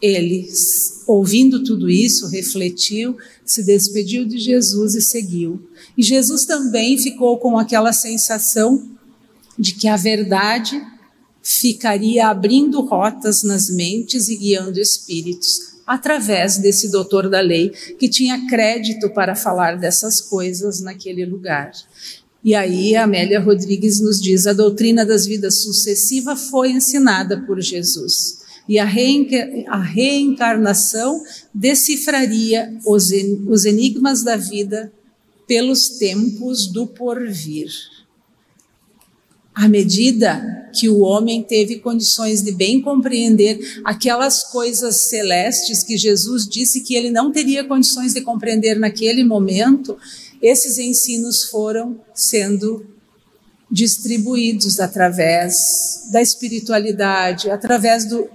ele, 0.00 0.48
ouvindo 1.06 1.64
tudo 1.64 1.90
isso, 1.90 2.28
refletiu, 2.28 3.16
se 3.44 3.64
despediu 3.64 4.24
de 4.26 4.38
Jesus 4.38 4.94
e 4.94 5.02
seguiu. 5.02 5.68
E 5.96 6.02
Jesus 6.02 6.44
também 6.44 6.98
ficou 6.98 7.38
com 7.38 7.58
aquela 7.58 7.92
sensação 7.92 8.88
de 9.58 9.74
que 9.74 9.88
a 9.88 9.96
verdade 9.96 10.80
ficaria 11.42 12.26
abrindo 12.26 12.80
rotas 12.82 13.42
nas 13.42 13.70
mentes 13.70 14.28
e 14.28 14.36
guiando 14.36 14.80
espíritos, 14.80 15.76
através 15.86 16.58
desse 16.58 16.90
doutor 16.90 17.30
da 17.30 17.40
lei 17.40 17.70
que 17.98 18.08
tinha 18.08 18.46
crédito 18.48 19.08
para 19.10 19.36
falar 19.36 19.78
dessas 19.78 20.20
coisas 20.20 20.80
naquele 20.80 21.24
lugar. 21.24 21.70
E 22.46 22.54
aí 22.54 22.94
Amélia 22.94 23.40
Rodrigues 23.40 23.98
nos 24.00 24.22
diz: 24.22 24.46
a 24.46 24.52
doutrina 24.52 25.04
das 25.04 25.26
vidas 25.26 25.62
sucessivas 25.62 26.48
foi 26.48 26.70
ensinada 26.70 27.42
por 27.44 27.60
Jesus. 27.60 28.38
E 28.68 28.78
a, 28.78 28.84
a 28.84 29.82
reencarnação 29.82 31.24
decifraria 31.52 32.72
os, 32.86 33.10
en 33.10 33.42
os 33.48 33.64
enigmas 33.64 34.22
da 34.22 34.36
vida 34.36 34.92
pelos 35.44 35.98
tempos 35.98 36.68
do 36.68 36.86
porvir. 36.86 37.68
À 39.52 39.66
medida 39.66 40.70
que 40.78 40.88
o 40.88 41.00
homem 41.00 41.42
teve 41.42 41.80
condições 41.80 42.42
de 42.42 42.52
bem 42.52 42.80
compreender 42.80 43.58
aquelas 43.84 44.44
coisas 44.44 45.08
celestes 45.08 45.82
que 45.82 45.96
Jesus 45.96 46.46
disse 46.46 46.82
que 46.82 46.94
ele 46.94 47.10
não 47.10 47.32
teria 47.32 47.64
condições 47.64 48.12
de 48.12 48.20
compreender 48.20 48.78
naquele 48.78 49.24
momento, 49.24 49.96
esses 50.42 50.78
ensinos 50.78 51.44
foram 51.44 52.00
sendo 52.14 52.86
distribuídos 53.70 54.78
através 54.78 56.08
da 56.12 56.22
espiritualidade, 56.22 57.50
através 57.50 58.04
do, 58.04 58.28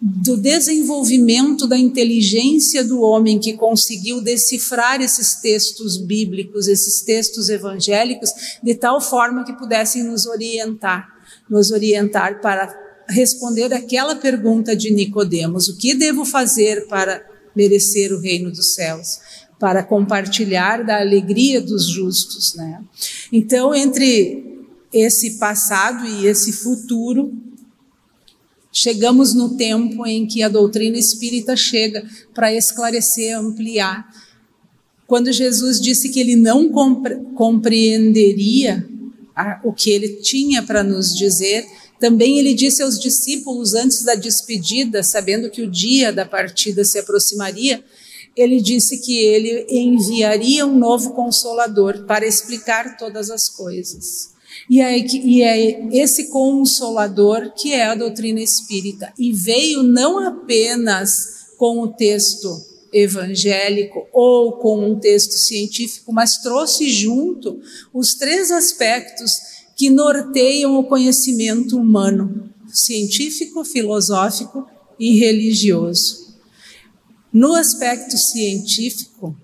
do 0.00 0.36
desenvolvimento 0.36 1.66
da 1.66 1.78
inteligência 1.78 2.84
do 2.84 3.00
homem 3.00 3.38
que 3.38 3.54
conseguiu 3.54 4.20
decifrar 4.20 5.00
esses 5.00 5.36
textos 5.36 5.96
bíblicos, 5.96 6.68
esses 6.68 7.00
textos 7.00 7.48
evangélicos, 7.48 8.30
de 8.62 8.74
tal 8.74 9.00
forma 9.00 9.44
que 9.44 9.54
pudessem 9.54 10.02
nos 10.02 10.26
orientar, 10.26 11.08
nos 11.48 11.70
orientar 11.70 12.40
para 12.40 12.84
responder 13.08 13.72
aquela 13.72 14.16
pergunta 14.16 14.76
de 14.76 14.90
Nicodemos: 14.90 15.68
o 15.68 15.76
que 15.76 15.94
devo 15.94 16.24
fazer 16.24 16.86
para 16.86 17.24
merecer 17.56 18.12
o 18.12 18.20
reino 18.20 18.50
dos 18.50 18.74
céus? 18.74 19.20
Para 19.64 19.82
compartilhar 19.82 20.84
da 20.84 21.00
alegria 21.00 21.58
dos 21.58 21.88
justos, 21.88 22.54
né? 22.54 22.82
Então, 23.32 23.74
entre 23.74 24.66
esse 24.92 25.38
passado 25.38 26.06
e 26.06 26.26
esse 26.26 26.52
futuro, 26.52 27.32
chegamos 28.70 29.32
no 29.32 29.56
tempo 29.56 30.06
em 30.06 30.26
que 30.26 30.42
a 30.42 30.50
doutrina 30.50 30.98
espírita 30.98 31.56
chega 31.56 32.06
para 32.34 32.52
esclarecer, 32.52 33.38
ampliar. 33.38 34.06
Quando 35.06 35.32
Jesus 35.32 35.80
disse 35.80 36.10
que 36.10 36.20
ele 36.20 36.36
não 36.36 36.68
compre 36.68 37.16
compreenderia 37.34 38.86
a, 39.34 39.62
o 39.64 39.72
que 39.72 39.88
ele 39.88 40.16
tinha 40.16 40.62
para 40.62 40.84
nos 40.84 41.16
dizer, 41.16 41.64
também 41.98 42.38
ele 42.38 42.52
disse 42.52 42.82
aos 42.82 43.00
discípulos 43.00 43.72
antes 43.72 44.02
da 44.02 44.14
despedida, 44.14 45.02
sabendo 45.02 45.48
que 45.48 45.62
o 45.62 45.70
dia 45.70 46.12
da 46.12 46.26
partida 46.26 46.84
se 46.84 46.98
aproximaria, 46.98 47.82
ele 48.36 48.60
disse 48.60 48.98
que 48.98 49.16
ele 49.18 49.66
enviaria 49.68 50.66
um 50.66 50.76
novo 50.76 51.12
consolador 51.12 52.04
para 52.04 52.26
explicar 52.26 52.96
todas 52.96 53.30
as 53.30 53.48
coisas. 53.48 54.34
E 54.68 54.80
é, 54.80 54.98
e 54.98 55.42
é 55.42 55.96
esse 55.96 56.28
consolador 56.28 57.52
que 57.54 57.72
é 57.72 57.86
a 57.86 57.94
doutrina 57.94 58.40
espírita. 58.40 59.12
E 59.18 59.32
veio 59.32 59.82
não 59.82 60.18
apenas 60.18 61.44
com 61.56 61.80
o 61.80 61.88
texto 61.88 62.48
evangélico 62.92 64.06
ou 64.12 64.52
com 64.52 64.90
um 64.90 64.98
texto 64.98 65.32
científico, 65.32 66.12
mas 66.12 66.38
trouxe 66.38 66.88
junto 66.88 67.60
os 67.92 68.14
três 68.14 68.50
aspectos 68.50 69.32
que 69.76 69.90
norteiam 69.90 70.78
o 70.78 70.84
conhecimento 70.84 71.76
humano: 71.76 72.48
científico, 72.72 73.64
filosófico 73.64 74.66
e 74.98 75.18
religioso. 75.18 76.23
No 77.34 77.52
aspecto 77.56 78.16
científico, 78.16 79.36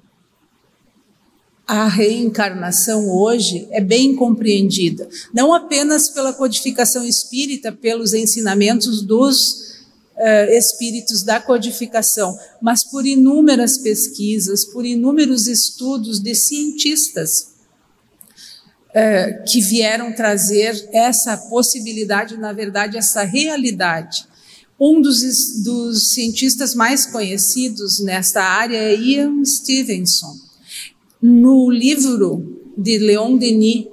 a 1.67 1.89
reencarnação 1.89 3.11
hoje 3.11 3.67
é 3.73 3.81
bem 3.81 4.15
compreendida, 4.15 5.09
não 5.35 5.53
apenas 5.53 6.09
pela 6.09 6.33
codificação 6.33 7.05
espírita, 7.05 7.73
pelos 7.73 8.15
ensinamentos 8.15 9.03
dos 9.03 9.81
uh, 10.17 10.53
espíritos 10.53 11.25
da 11.25 11.41
codificação, 11.41 12.39
mas 12.63 12.89
por 12.89 13.05
inúmeras 13.05 13.77
pesquisas, 13.79 14.65
por 14.65 14.87
inúmeros 14.87 15.49
estudos 15.49 16.21
de 16.21 16.33
cientistas 16.37 17.55
uh, 18.91 19.45
que 19.49 19.61
vieram 19.63 20.13
trazer 20.13 20.89
essa 20.93 21.37
possibilidade, 21.37 22.37
na 22.37 22.53
verdade, 22.53 22.97
essa 22.97 23.25
realidade 23.25 24.30
um 24.81 25.03
dos, 25.03 25.21
dos 25.63 26.09
cientistas 26.15 26.75
mais 26.75 27.05
conhecidos 27.05 28.01
nesta 28.01 28.43
área 28.43 28.79
é 28.79 28.97
Ian 28.97 29.45
Stevenson. 29.45 30.35
No 31.21 31.71
livro 31.71 32.73
de 32.79 32.97
Leon 32.97 33.37
Denis, 33.37 33.89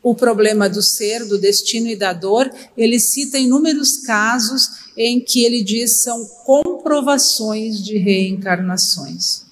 O 0.00 0.14
Problema 0.14 0.68
do 0.68 0.80
Ser, 0.80 1.24
do 1.26 1.38
Destino 1.38 1.88
e 1.88 1.96
da 1.96 2.12
Dor, 2.12 2.48
ele 2.76 3.00
cita 3.00 3.36
inúmeros 3.36 3.98
casos 3.98 4.68
em 4.96 5.20
que 5.20 5.44
ele 5.44 5.62
diz 5.62 6.02
são 6.02 6.24
comprovações 6.44 7.82
de 7.82 7.98
reencarnações. 7.98 9.42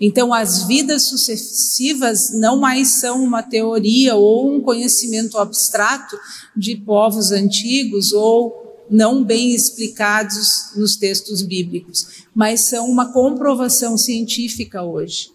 Então, 0.00 0.32
as 0.32 0.64
vidas 0.64 1.04
sucessivas 1.04 2.32
não 2.32 2.58
mais 2.58 2.98
são 2.98 3.22
uma 3.22 3.42
teoria 3.42 4.16
ou 4.16 4.52
um 4.52 4.60
conhecimento 4.60 5.38
abstrato 5.38 6.18
de 6.56 6.76
povos 6.76 7.30
antigos 7.30 8.12
ou 8.12 8.65
não 8.90 9.24
bem 9.24 9.54
explicados 9.54 10.70
nos 10.74 10.96
textos 10.96 11.42
bíblicos, 11.42 12.26
mas 12.34 12.68
são 12.68 12.88
uma 12.88 13.12
comprovação 13.12 13.96
científica 13.96 14.82
hoje. 14.82 15.30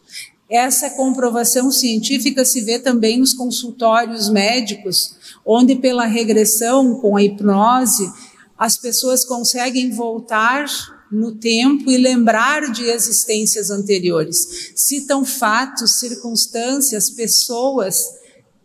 Essa 0.49 0.89
comprovação 0.91 1.71
científica 1.71 2.43
se 2.43 2.61
vê 2.61 2.77
também 2.77 3.19
nos 3.19 3.33
consultórios 3.33 4.29
médicos, 4.29 5.15
onde, 5.45 5.75
pela 5.75 6.05
regressão 6.05 6.95
com 6.95 7.15
a 7.15 7.23
hipnose, 7.23 8.11
as 8.57 8.77
pessoas 8.77 9.25
conseguem 9.25 9.91
voltar 9.91 10.65
no 11.11 11.33
tempo 11.33 11.89
e 11.89 11.97
lembrar 11.97 12.71
de 12.71 12.83
existências 12.83 13.69
anteriores. 13.69 14.71
Citam 14.75 15.25
fatos, 15.25 15.99
circunstâncias, 15.99 17.09
pessoas 17.09 18.20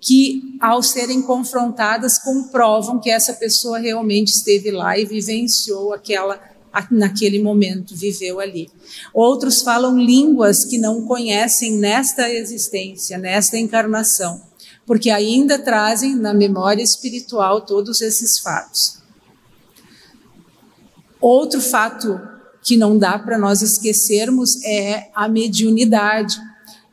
que, 0.06 0.56
ao 0.60 0.84
serem 0.84 1.20
confrontadas, 1.20 2.16
comprovam 2.16 3.00
que 3.00 3.10
essa 3.10 3.32
pessoa 3.32 3.80
realmente 3.80 4.28
esteve 4.28 4.70
lá 4.70 4.96
e 4.96 5.04
vivenciou 5.04 5.92
aquela 5.92 6.40
naquele 6.90 7.42
momento, 7.42 7.96
viveu 7.96 8.38
ali. 8.38 8.70
Outros 9.12 9.62
falam 9.62 9.98
línguas 9.98 10.64
que 10.64 10.78
não 10.78 11.06
conhecem 11.06 11.78
nesta 11.78 12.30
existência, 12.30 13.18
nesta 13.18 13.58
encarnação, 13.58 14.42
porque 14.84 15.10
ainda 15.10 15.58
trazem 15.58 16.14
na 16.14 16.34
memória 16.34 16.82
espiritual 16.82 17.62
todos 17.62 18.00
esses 18.00 18.38
fatos. 18.38 18.98
Outro 21.18 21.60
fato 21.62 22.20
que 22.62 22.76
não 22.76 22.96
dá 22.96 23.18
para 23.18 23.38
nós 23.38 23.62
esquecermos 23.62 24.62
é 24.62 25.10
a 25.14 25.26
mediunidade. 25.26 26.36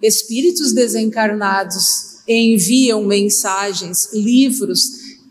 Espíritos 0.01 0.73
desencarnados 0.73 2.12
enviam 2.27 3.03
mensagens, 3.03 4.13
livros, 4.13 4.81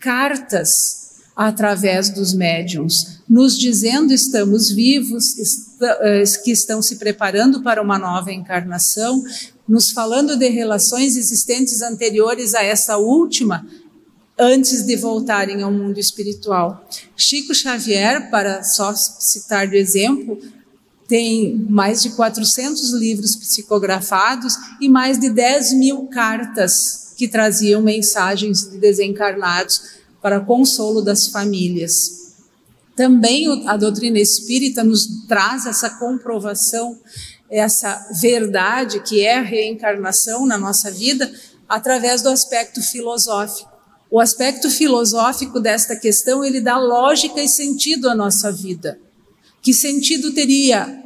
cartas 0.00 1.02
através 1.34 2.10
dos 2.10 2.34
médiums, 2.34 3.22
nos 3.28 3.58
dizendo 3.58 4.12
estamos 4.12 4.70
vivos, 4.70 5.34
eh, 5.80 6.24
que 6.44 6.50
estão 6.50 6.82
se 6.82 6.96
preparando 6.96 7.62
para 7.62 7.80
uma 7.80 7.98
nova 7.98 8.32
encarnação, 8.32 9.22
nos 9.66 9.90
falando 9.90 10.36
de 10.36 10.48
relações 10.48 11.16
existentes 11.16 11.80
anteriores 11.80 12.54
a 12.54 12.62
essa 12.62 12.98
última, 12.98 13.66
antes 14.38 14.84
de 14.84 14.96
voltarem 14.96 15.62
ao 15.62 15.72
mundo 15.72 15.98
espiritual. 15.98 16.86
Chico 17.16 17.54
Xavier, 17.54 18.30
para 18.30 18.62
só 18.62 18.92
citar 18.94 19.68
de 19.68 19.76
exemplo, 19.76 20.38
tem 21.12 21.66
mais 21.68 22.00
de 22.00 22.08
400 22.12 22.94
livros 22.94 23.36
psicografados 23.36 24.54
e 24.80 24.88
mais 24.88 25.18
de 25.18 25.28
10 25.28 25.74
mil 25.74 26.06
cartas 26.06 27.12
que 27.18 27.28
traziam 27.28 27.82
mensagens 27.82 28.70
de 28.70 28.78
desencarnados 28.78 30.00
para 30.22 30.40
consolo 30.40 31.02
das 31.02 31.26
famílias. 31.26 32.32
Também 32.96 33.68
a 33.68 33.76
doutrina 33.76 34.18
espírita 34.18 34.82
nos 34.82 35.06
traz 35.28 35.66
essa 35.66 35.90
comprovação, 35.90 36.98
essa 37.50 38.08
verdade 38.18 39.00
que 39.00 39.20
é 39.20 39.36
a 39.36 39.42
reencarnação 39.42 40.46
na 40.46 40.56
nossa 40.56 40.90
vida, 40.90 41.30
através 41.68 42.22
do 42.22 42.30
aspecto 42.30 42.80
filosófico. 42.80 43.70
O 44.10 44.18
aspecto 44.18 44.70
filosófico 44.70 45.60
desta 45.60 45.94
questão, 45.94 46.42
ele 46.42 46.62
dá 46.62 46.78
lógica 46.78 47.42
e 47.42 47.48
sentido 47.48 48.08
à 48.08 48.14
nossa 48.14 48.50
vida. 48.50 48.98
Que 49.60 49.74
sentido 49.74 50.32
teria? 50.32 51.01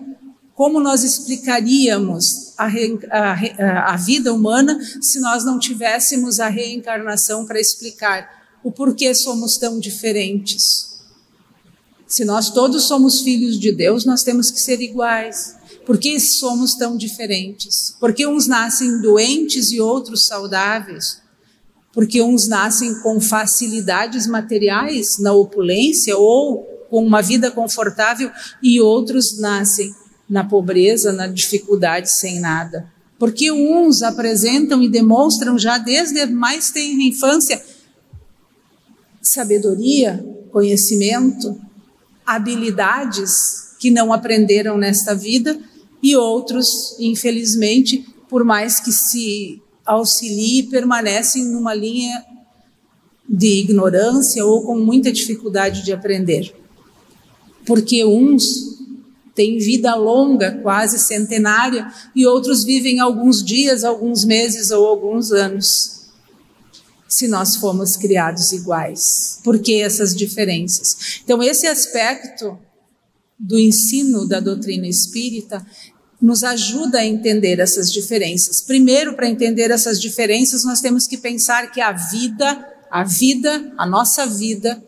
Como 0.57 0.81
nós 0.81 1.05
explicaríamos 1.05 2.55
a, 2.59 2.67
a, 2.67 3.93
a 3.93 3.97
vida 3.97 4.33
humana 4.33 4.81
se 5.01 5.21
nós 5.21 5.45
não 5.45 5.59
tivéssemos 5.59 6.41
a 6.41 6.49
reencarnação 6.49 7.47
para 7.47 7.61
explicar 7.61 8.59
o 8.65 8.73
porquê 8.73 9.15
somos 9.15 9.57
tão 9.57 9.79
diferentes? 9.79 10.97
Se 12.09 12.25
nós 12.25 12.51
todos 12.51 12.85
somos 12.85 13.21
filhos 13.21 13.61
de 13.61 13.71
Deus, 13.71 14.05
nós 14.05 14.23
temos 14.23 14.51
que 14.51 14.59
ser 14.59 14.81
iguais. 14.81 15.55
Por 15.85 15.99
que 15.99 16.19
somos 16.19 16.75
tão 16.75 16.97
diferentes? 16.97 17.95
Porque 18.01 18.27
uns 18.27 18.49
nascem 18.49 19.01
doentes 19.01 19.71
e 19.71 19.81
outros 19.81 20.27
saudáveis? 20.27 21.25
porque 21.97 22.21
uns 22.21 22.47
nascem 22.47 22.95
com 23.01 23.19
facilidades 23.19 24.27
materiais 24.27 25.19
na 25.19 25.33
opulência 25.33 26.15
ou 26.15 26.63
com 26.91 27.03
uma 27.03 27.23
vida 27.23 27.51
confortável 27.51 28.31
e 28.63 28.79
outros 28.79 29.39
nascem 29.39 29.95
na 30.29 30.45
pobreza, 30.45 31.13
na 31.13 31.27
dificuldade, 31.27 32.11
sem 32.11 32.41
nada. 32.41 32.91
Porque 33.19 33.51
uns 33.51 34.03
apresentam 34.03 34.83
e 34.83 34.89
demonstram 34.89 35.59
já 35.59 35.79
desde 35.79 36.21
a 36.21 36.27
mais 36.27 36.71
tenra 36.71 37.03
infância 37.03 37.63
sabedoria, 39.23 40.25
conhecimento, 40.53 41.61
habilidades 42.25 43.75
que 43.79 43.91
não 43.91 44.13
aprenderam 44.13 44.79
nesta 44.79 45.15
vida 45.15 45.59
e 46.03 46.17
outros, 46.17 46.97
infelizmente, 46.99 48.07
por 48.29 48.45
mais 48.45 48.81
que 48.81 48.93
se 48.93 49.61
auxilie 49.85 50.65
permanecem 50.65 51.45
numa 51.45 51.75
linha 51.75 52.25
de 53.29 53.61
ignorância 53.61 54.45
ou 54.45 54.63
com 54.63 54.79
muita 54.79 55.13
dificuldade 55.13 55.85
de 55.85 55.93
aprender. 55.93 56.55
Porque 57.65 58.05
uns 58.05 58.76
têm 59.37 59.59
vida 59.59 59.95
longa, 59.95 60.59
quase 60.63 60.99
centenária, 60.99 61.93
e 62.15 62.27
outros 62.27 62.65
vivem 62.65 62.99
alguns 62.99 63.45
dias, 63.45 63.85
alguns 63.85 64.25
meses 64.25 64.71
ou 64.71 64.87
alguns 64.87 65.31
anos. 65.31 66.07
Se 67.07 67.29
nós 67.29 67.57
fomos 67.57 67.97
criados 67.97 68.51
iguais, 68.51 69.39
por 69.45 69.59
que 69.61 69.81
essas 69.81 70.17
diferenças? 70.17 71.21
Então, 71.23 71.41
esse 71.43 71.67
aspecto 71.67 72.59
do 73.39 73.59
ensino 73.59 74.27
da 74.27 74.41
doutrina 74.41 74.89
espírita 74.89 75.65
nos 76.21 76.43
ajuda 76.43 77.01
a 77.01 77.07
entender 77.07 77.61
essas 77.61 77.93
diferenças. 77.93 78.63
Primeiro, 78.63 79.15
para 79.15 79.29
entender 79.29 79.71
essas 79.71 80.01
diferenças, 80.01 80.65
nós 80.65 80.81
temos 80.81 81.07
que 81.07 81.19
pensar 81.19 81.71
que 81.71 81.81
a 81.81 81.93
vida, 81.93 82.67
a 82.91 83.05
vida, 83.05 83.73
a 83.77 83.87
nossa 83.87 84.27
vida, 84.27 84.83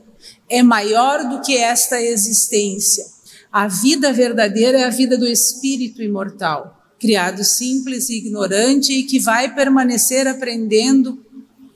é 0.49 0.63
maior 0.63 1.29
do 1.29 1.43
que 1.43 1.57
esta 1.57 2.01
existência. 2.01 3.18
A 3.53 3.67
vida 3.67 4.13
verdadeira 4.13 4.79
é 4.79 4.85
a 4.85 4.91
vida 4.91 5.17
do 5.17 5.27
espírito 5.27 6.03
imortal, 6.03 6.93
criado 6.99 7.43
simples 7.43 8.11
e 8.11 8.19
ignorante 8.19 8.93
e 8.93 9.05
que 9.05 9.19
vai 9.19 9.55
permanecer 9.55 10.27
aprendendo 10.27 11.25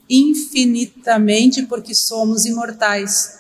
infinitamente 0.08 1.62
porque 1.62 1.94
somos 1.94 2.44
imortais. 2.44 3.38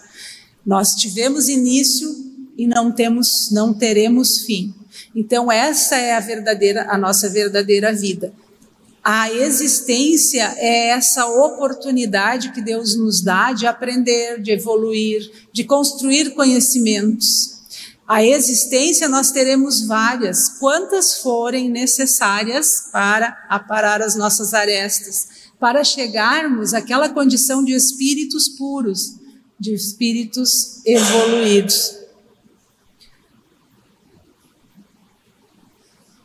Nós 0.64 0.94
tivemos 0.94 1.48
início 1.48 2.08
e 2.56 2.66
não 2.66 2.90
temos, 2.90 3.50
não 3.50 3.74
teremos 3.74 4.38
fim. 4.38 4.74
Então 5.14 5.52
essa 5.52 5.96
é 5.96 6.14
a 6.14 6.20
verdadeira, 6.20 6.86
a 6.88 6.96
nossa 6.96 7.28
verdadeira 7.28 7.92
vida. 7.92 8.32
A 9.04 9.30
existência 9.30 10.54
é 10.56 10.90
essa 10.90 11.26
oportunidade 11.26 12.52
que 12.52 12.62
Deus 12.62 12.96
nos 12.96 13.20
dá 13.20 13.52
de 13.52 13.66
aprender, 13.66 14.40
de 14.40 14.52
evoluir, 14.52 15.28
de 15.52 15.64
construir 15.64 16.30
conhecimentos. 16.30 17.61
A 18.12 18.22
existência 18.22 19.08
nós 19.08 19.30
teremos 19.30 19.86
várias, 19.86 20.58
quantas 20.58 21.22
forem 21.22 21.70
necessárias 21.70 22.90
para 22.92 23.28
aparar 23.48 24.02
as 24.02 24.14
nossas 24.14 24.52
arestas, 24.52 25.50
para 25.58 25.82
chegarmos 25.82 26.74
àquela 26.74 27.08
condição 27.08 27.64
de 27.64 27.72
espíritos 27.72 28.50
puros, 28.50 29.14
de 29.58 29.72
espíritos 29.72 30.84
evoluídos. 30.84 32.02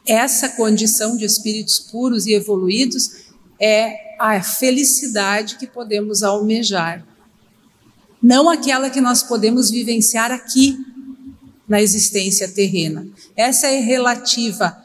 essa 0.05 0.49
condição 0.49 1.15
de 1.15 1.23
espíritos 1.23 1.79
puros 1.79 2.25
e 2.25 2.33
evoluídos 2.33 3.27
é 3.59 4.15
a 4.19 4.41
felicidade 4.41 5.55
que 5.55 5.67
podemos 5.67 6.21
almejar. 6.21 7.05
Não 8.21 8.49
aquela 8.49 8.89
que 8.89 8.99
nós 8.99 9.23
podemos 9.23 9.69
vivenciar 9.69 10.31
aqui 10.33 10.77
na 11.67 11.81
existência 11.81 12.47
terrena. 12.47 13.07
Essa 13.35 13.67
é 13.67 13.79
relativa 13.79 14.77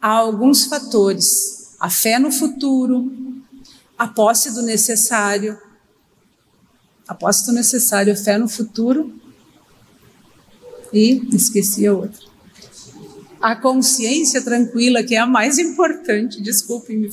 a 0.00 0.08
alguns 0.08 0.64
fatores: 0.64 1.76
a 1.78 1.88
fé 1.88 2.18
no 2.18 2.32
futuro, 2.32 3.12
a 3.96 4.08
posse 4.08 4.52
do 4.52 4.62
necessário, 4.62 5.58
a 7.06 7.14
posse 7.14 7.46
do 7.46 7.52
necessário, 7.52 8.12
a 8.12 8.16
fé 8.16 8.38
no 8.38 8.48
futuro 8.48 9.14
e 10.92 11.22
esqueci 11.32 11.86
a 11.86 11.94
outra 11.94 12.32
a 13.42 13.56
consciência 13.56 14.40
tranquila, 14.40 15.02
que 15.02 15.16
é 15.16 15.18
a 15.18 15.26
mais 15.26 15.58
importante, 15.58 16.40
desculpe, 16.40 16.96
me, 16.96 17.10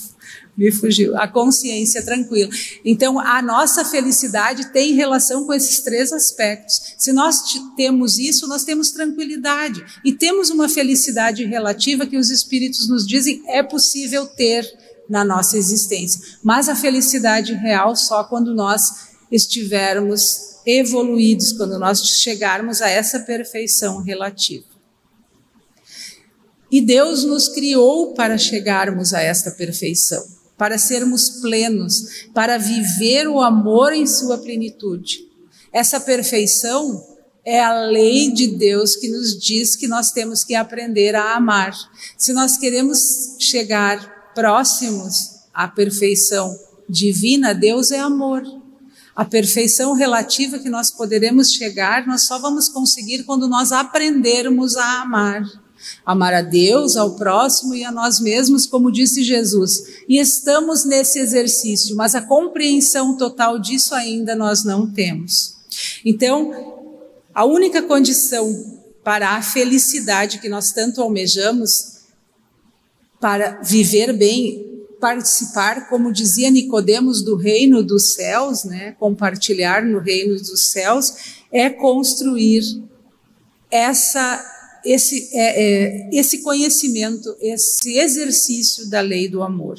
me 0.60 0.74
fugiu, 0.74 1.18
a 1.18 1.26
consciência 1.26 2.04
tranquila. 2.04 2.52
Então, 2.84 3.18
a 3.18 3.42
nossa 3.42 3.86
felicidade 3.86 4.74
tem 4.74 4.94
relação 4.94 5.46
com 5.46 5.54
esses 5.54 5.80
três 5.80 6.12
aspectos. 6.12 6.96
Se 6.98 7.14
nós 7.14 7.42
temos 7.78 8.20
isso, 8.20 8.46
nós 8.46 8.66
temos 8.66 8.92
tranquilidade 8.92 9.86
e 10.04 10.12
temos 10.12 10.50
uma 10.50 10.68
felicidade 10.68 11.46
relativa 11.46 12.06
que 12.06 12.18
os 12.18 12.30
espíritos 12.30 12.90
nos 12.90 13.08
dizem 13.08 13.42
é 13.48 13.64
possível 13.64 14.28
ter 14.28 14.70
na 15.10 15.24
nossa 15.24 15.58
existência. 15.58 16.22
Mas 16.44 16.68
a 16.68 16.76
felicidade 16.76 17.54
real 17.54 17.96
só 17.96 18.26
quando 18.26 18.54
nós 18.54 18.82
estivermos 19.32 20.60
evoluídos, 20.66 21.54
quando 21.54 21.80
nós 21.80 22.02
chegarmos 22.02 22.82
a 22.82 22.90
essa 22.90 23.22
perfeição 23.22 24.04
relativa. 24.04 24.66
E 26.70 26.82
Deus 26.82 27.24
nos 27.24 27.48
criou 27.48 28.14
para 28.14 28.38
chegarmos 28.38 29.14
a 29.14 29.22
esta 29.22 29.52
perfeição, 29.52 30.39
para 30.60 30.78
sermos 30.78 31.30
plenos, 31.42 32.28
para 32.34 32.60
viver 32.60 33.28
o 33.28 33.40
amor 33.40 33.94
em 33.94 34.06
sua 34.06 34.38
plenitude. 34.38 35.26
Essa 35.74 36.00
perfeição 36.00 37.04
É 37.46 37.64
a 37.64 37.86
lei 37.86 38.32
de 38.32 38.48
Deus 38.48 38.96
que 38.96 39.08
nos 39.08 39.36
diz 39.40 39.76
que 39.76 39.88
nós 39.88 40.12
temos 40.12 40.44
que 40.44 40.54
aprender 40.54 41.16
a 41.16 41.36
amar. 41.36 41.74
Se 42.18 42.34
nós 42.34 42.58
queremos 42.58 43.00
chegar 43.40 44.34
próximos 44.36 45.14
à 45.54 45.68
perfeição 45.68 46.56
divina, 46.88 47.56
Deus 47.56 47.92
é 47.92 47.98
amor. 47.98 48.44
A 49.16 49.26
perfeição 49.26 49.94
relativa 49.94 50.60
que 50.60 50.70
nós 50.70 50.92
poderemos 50.92 51.52
chegar, 51.54 52.06
nós 52.06 52.26
só 52.28 52.38
vamos 52.38 52.70
conseguir 52.70 53.24
quando 53.24 53.48
nós 53.48 53.72
aprendermos 53.72 54.76
a 54.76 55.02
amar. 55.02 55.44
Amar 56.06 56.34
a 56.34 56.42
Deus, 56.42 56.96
ao 56.96 57.16
próximo 57.16 57.76
e 57.76 57.84
a 57.84 57.92
nós 57.92 58.20
mesmos, 58.20 58.66
como 58.66 58.92
disse 58.92 59.24
Jesus. 59.24 59.84
E 60.08 60.20
estamos 60.20 60.86
nesse 60.86 61.20
exercício, 61.20 61.96
mas 61.96 62.16
a 62.16 62.22
compreensão 62.22 63.16
total 63.18 63.60
disso 63.60 63.94
ainda 63.94 64.36
nós 64.36 64.64
não 64.64 64.92
temos. 64.92 65.56
Então, 66.06 66.52
a 67.34 67.46
única 67.46 67.82
condição 67.82 68.80
para 69.04 69.32
a 69.32 69.42
felicidade 69.42 70.40
que 70.40 70.50
nós 70.50 70.70
tanto 70.70 71.02
almejamos, 71.02 72.00
para 73.20 73.62
viver 73.62 74.14
bem, 74.14 74.70
participar, 75.00 75.90
como 75.90 76.12
dizia 76.12 76.52
Nicodemos, 76.52 77.24
do 77.24 77.36
reino 77.36 77.84
dos 77.84 78.14
céus, 78.14 78.64
né? 78.64 78.96
compartilhar 79.00 79.84
no 79.84 80.00
reino 80.00 80.36
dos 80.36 80.72
céus, 80.72 81.14
é 81.52 81.70
construir 81.70 82.64
essa 83.72 84.44
esse, 84.86 85.30
é, 85.34 85.64
é, 85.64 86.10
esse 86.14 86.40
conhecimento, 86.40 87.36
esse 87.42 87.98
exercício 87.98 88.90
da 88.90 89.02
lei 89.02 89.28
do 89.28 89.42
amor. 89.42 89.78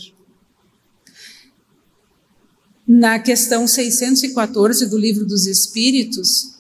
Na 2.87 3.19
questão 3.19 3.67
614 3.67 4.87
do 4.87 4.99
Livro 4.99 5.25
dos 5.25 5.47
Espíritos, 5.47 6.59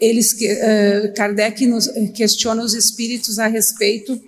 eles, 0.00 0.32
uh, 0.32 1.14
Kardec 1.14 1.66
nos 1.66 1.86
eh, 1.88 2.06
questiona 2.08 2.64
os 2.64 2.74
espíritos 2.74 3.38
a 3.38 3.46
respeito 3.46 4.20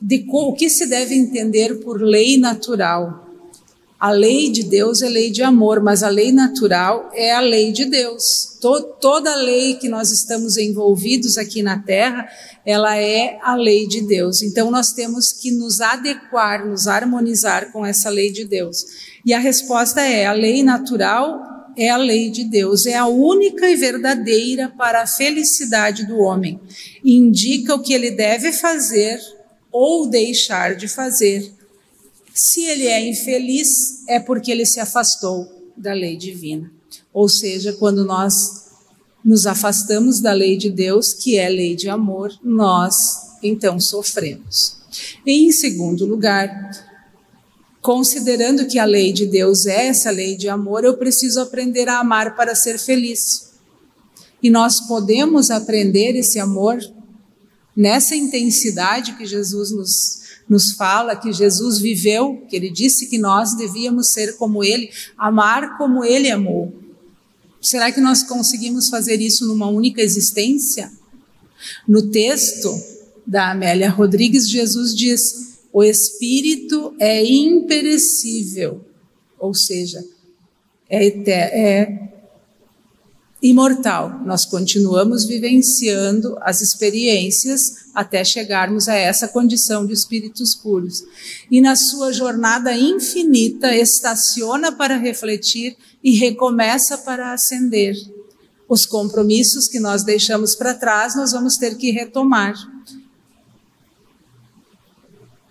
de 0.00 0.24
o 0.28 0.52
que 0.52 0.68
se 0.68 0.86
deve 0.86 1.14
entender 1.14 1.80
por 1.80 2.00
lei 2.00 2.36
natural. 2.36 3.25
A 3.98 4.10
lei 4.10 4.50
de 4.50 4.62
Deus 4.62 5.00
é 5.00 5.08
lei 5.08 5.30
de 5.30 5.42
amor, 5.42 5.82
mas 5.82 6.02
a 6.02 6.08
lei 6.10 6.30
natural 6.30 7.10
é 7.14 7.32
a 7.32 7.40
lei 7.40 7.72
de 7.72 7.86
Deus. 7.86 8.58
toda 9.00 9.34
lei 9.36 9.76
que 9.76 9.88
nós 9.88 10.12
estamos 10.12 10.58
envolvidos 10.58 11.38
aqui 11.38 11.62
na 11.62 11.78
Terra, 11.78 12.28
ela 12.64 12.98
é 12.98 13.38
a 13.42 13.54
lei 13.54 13.86
de 13.86 14.06
Deus. 14.06 14.42
Então 14.42 14.70
nós 14.70 14.92
temos 14.92 15.32
que 15.32 15.50
nos 15.50 15.80
adequar, 15.80 16.66
nos 16.66 16.86
harmonizar 16.86 17.72
com 17.72 17.86
essa 17.86 18.10
lei 18.10 18.30
de 18.30 18.44
Deus. 18.44 18.84
E 19.24 19.32
a 19.32 19.38
resposta 19.38 20.02
é: 20.02 20.26
a 20.26 20.32
lei 20.34 20.62
natural 20.62 21.72
é 21.74 21.88
a 21.88 21.96
lei 21.96 22.30
de 22.30 22.44
Deus, 22.44 22.84
é 22.84 22.96
a 22.96 23.06
única 23.06 23.66
e 23.66 23.76
verdadeira 23.76 24.70
para 24.76 25.02
a 25.02 25.06
felicidade 25.06 26.06
do 26.06 26.18
homem. 26.18 26.60
Indica 27.02 27.74
o 27.74 27.82
que 27.82 27.94
ele 27.94 28.10
deve 28.10 28.52
fazer 28.52 29.18
ou 29.72 30.06
deixar 30.08 30.74
de 30.74 30.86
fazer 30.86 31.55
se 32.38 32.60
ele 32.64 32.86
é 32.86 33.08
infeliz, 33.08 34.06
é 34.06 34.20
porque 34.20 34.50
ele 34.50 34.66
se 34.66 34.78
afastou 34.78 35.72
da 35.74 35.94
lei 35.94 36.18
divina. 36.18 36.70
Ou 37.10 37.30
seja, 37.30 37.72
quando 37.72 38.04
nós 38.04 38.66
nos 39.24 39.46
afastamos 39.46 40.20
da 40.20 40.34
lei 40.34 40.54
de 40.54 40.68
Deus, 40.68 41.14
que 41.14 41.38
é 41.38 41.48
lei 41.48 41.74
de 41.74 41.88
amor, 41.88 42.30
nós 42.44 43.38
então 43.42 43.80
sofremos. 43.80 44.76
E 45.24 45.46
em 45.46 45.50
segundo 45.50 46.04
lugar, 46.04 46.70
considerando 47.80 48.66
que 48.66 48.78
a 48.78 48.84
lei 48.84 49.14
de 49.14 49.24
Deus 49.24 49.64
é 49.64 49.86
essa 49.86 50.10
lei 50.10 50.36
de 50.36 50.46
amor, 50.46 50.84
eu 50.84 50.98
preciso 50.98 51.40
aprender 51.40 51.88
a 51.88 52.00
amar 52.00 52.36
para 52.36 52.54
ser 52.54 52.78
feliz. 52.78 53.52
E 54.42 54.50
nós 54.50 54.82
podemos 54.82 55.50
aprender 55.50 56.14
esse 56.16 56.38
amor 56.38 56.78
nessa 57.74 58.14
intensidade 58.14 59.14
que 59.16 59.24
Jesus 59.24 59.70
nos 59.70 60.25
nos 60.48 60.72
fala 60.72 61.16
que 61.16 61.32
Jesus 61.32 61.78
viveu, 61.78 62.44
que 62.48 62.56
ele 62.56 62.70
disse 62.70 63.06
que 63.06 63.18
nós 63.18 63.56
devíamos 63.56 64.12
ser 64.12 64.36
como 64.36 64.62
ele, 64.62 64.90
amar 65.18 65.76
como 65.76 66.04
ele 66.04 66.30
amou. 66.30 66.72
Será 67.60 67.90
que 67.90 68.00
nós 68.00 68.22
conseguimos 68.22 68.88
fazer 68.88 69.20
isso 69.20 69.46
numa 69.46 69.68
única 69.68 70.00
existência? 70.00 70.90
No 71.86 72.10
texto 72.10 72.72
da 73.26 73.50
Amélia 73.50 73.90
Rodrigues, 73.90 74.48
Jesus 74.48 74.94
diz: 74.94 75.58
o 75.72 75.82
espírito 75.82 76.94
é 76.98 77.24
imperecível, 77.24 78.84
ou 79.38 79.52
seja, 79.52 80.04
é, 80.88 81.06
é 81.28 82.15
imortal. 83.48 84.20
Nós 84.24 84.44
continuamos 84.44 85.24
vivenciando 85.24 86.36
as 86.40 86.60
experiências 86.60 87.86
até 87.94 88.24
chegarmos 88.24 88.88
a 88.88 88.94
essa 88.94 89.28
condição 89.28 89.86
de 89.86 89.92
espíritos 89.92 90.54
puros. 90.54 91.04
E 91.50 91.60
na 91.60 91.76
sua 91.76 92.12
jornada 92.12 92.76
infinita, 92.76 93.74
estaciona 93.74 94.72
para 94.72 94.96
refletir 94.96 95.76
e 96.02 96.16
recomeça 96.16 96.98
para 96.98 97.32
ascender. 97.32 97.94
Os 98.68 98.84
compromissos 98.84 99.68
que 99.68 99.78
nós 99.78 100.02
deixamos 100.02 100.54
para 100.54 100.74
trás, 100.74 101.14
nós 101.14 101.32
vamos 101.32 101.56
ter 101.56 101.76
que 101.76 101.90
retomar. 101.90 102.54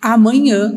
Amanhã 0.02 0.74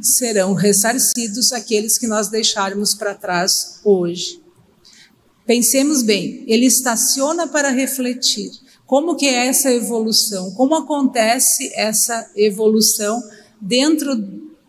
serão 0.00 0.54
ressarcidos 0.54 1.52
aqueles 1.52 1.98
que 1.98 2.06
nós 2.06 2.28
deixarmos 2.28 2.94
para 2.94 3.14
trás 3.14 3.80
hoje. 3.84 4.43
Pensemos 5.46 6.02
bem, 6.02 6.42
ele 6.46 6.66
estaciona 6.66 7.46
para 7.46 7.68
refletir. 7.68 8.50
Como 8.86 9.16
que 9.16 9.26
é 9.26 9.46
essa 9.46 9.70
evolução? 9.70 10.50
Como 10.52 10.74
acontece 10.74 11.70
essa 11.74 12.30
evolução 12.34 13.22
dentro 13.60 14.14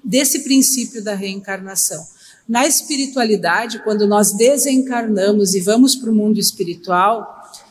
desse 0.04 0.40
princípio 0.40 1.04
da 1.04 1.16
reencarnação? 1.16 2.06
Na 2.48 2.68
espiritualidade, 2.68 3.84
quando 3.84 4.06
nós 4.06 4.34
desencarnamos 4.34 5.56
e 5.56 5.62
vamos 5.62 5.96
para 5.96 6.12
o 6.12 6.16
mundo 6.16 6.40
espiritual, 6.40 7.26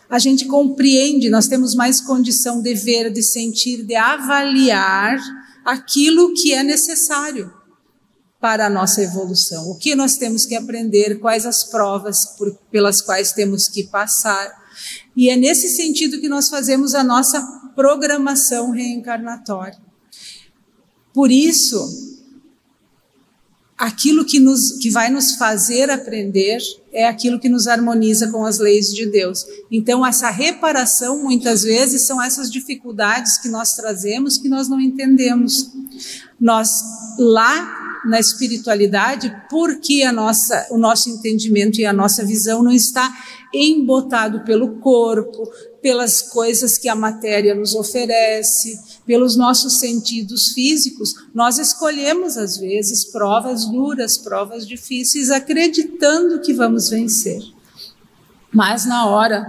a 0.08 0.18
gente 0.18 0.46
compreende, 0.46 1.28
nós 1.28 1.46
temos 1.46 1.74
mais 1.74 2.00
condição 2.00 2.60
de 2.60 2.74
ver, 2.74 3.12
de 3.12 3.22
sentir, 3.22 3.82
de 3.84 3.94
avaliar 3.94 5.18
aquilo 5.64 6.34
que 6.34 6.52
é 6.52 6.62
necessário 6.62 7.52
para 8.44 8.66
a 8.66 8.68
nossa 8.68 9.00
evolução. 9.00 9.70
O 9.70 9.78
que 9.78 9.94
nós 9.94 10.18
temos 10.18 10.44
que 10.44 10.54
aprender, 10.54 11.18
quais 11.18 11.46
as 11.46 11.64
provas 11.64 12.26
por, 12.36 12.54
pelas 12.70 13.00
quais 13.00 13.32
temos 13.32 13.68
que 13.68 13.84
passar. 13.84 14.52
E 15.16 15.30
é 15.30 15.36
nesse 15.36 15.70
sentido 15.70 16.20
que 16.20 16.28
nós 16.28 16.50
fazemos 16.50 16.94
a 16.94 17.02
nossa 17.02 17.40
programação 17.74 18.70
reencarnatória. 18.70 19.78
Por 21.14 21.30
isso, 21.32 21.88
aquilo 23.78 24.26
que, 24.26 24.38
nos, 24.38 24.72
que 24.72 24.90
vai 24.90 25.08
nos 25.08 25.36
fazer 25.36 25.88
aprender 25.88 26.60
é 26.92 27.08
aquilo 27.08 27.40
que 27.40 27.48
nos 27.48 27.66
harmoniza 27.66 28.30
com 28.30 28.44
as 28.44 28.58
leis 28.58 28.92
de 28.92 29.06
Deus. 29.06 29.46
Então, 29.70 30.04
essa 30.04 30.28
reparação, 30.28 31.22
muitas 31.22 31.62
vezes, 31.62 32.06
são 32.06 32.22
essas 32.22 32.52
dificuldades 32.52 33.38
que 33.38 33.48
nós 33.48 33.72
trazemos 33.72 34.36
que 34.36 34.50
nós 34.50 34.68
não 34.68 34.78
entendemos. 34.78 35.70
Nós, 36.38 36.68
lá 37.18 37.83
na 38.06 38.20
espiritualidade 38.20 39.34
porque 39.48 40.02
a 40.02 40.12
nossa, 40.12 40.66
o 40.70 40.78
nosso 40.78 41.08
entendimento 41.10 41.80
e 41.80 41.86
a 41.86 41.92
nossa 41.92 42.24
visão 42.24 42.62
não 42.62 42.72
está 42.72 43.12
embotado 43.52 44.40
pelo 44.40 44.76
corpo, 44.80 45.50
pelas 45.80 46.22
coisas 46.22 46.76
que 46.76 46.88
a 46.88 46.94
matéria 46.94 47.54
nos 47.54 47.74
oferece, 47.74 48.80
pelos 49.06 49.36
nossos 49.36 49.78
sentidos 49.78 50.48
físicos. 50.48 51.14
Nós 51.34 51.58
escolhemos, 51.58 52.36
às 52.36 52.56
vezes, 52.56 53.04
provas 53.04 53.66
duras, 53.66 54.18
provas 54.18 54.66
difíceis, 54.66 55.30
acreditando 55.30 56.40
que 56.40 56.52
vamos 56.52 56.88
vencer. 56.88 57.42
Mas 58.50 58.86
na 58.86 59.06
hora 59.06 59.46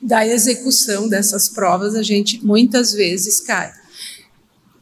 da 0.00 0.26
execução 0.26 1.08
dessas 1.08 1.48
provas, 1.48 1.94
a 1.94 2.02
gente 2.02 2.44
muitas 2.44 2.92
vezes 2.92 3.40
cai. 3.40 3.72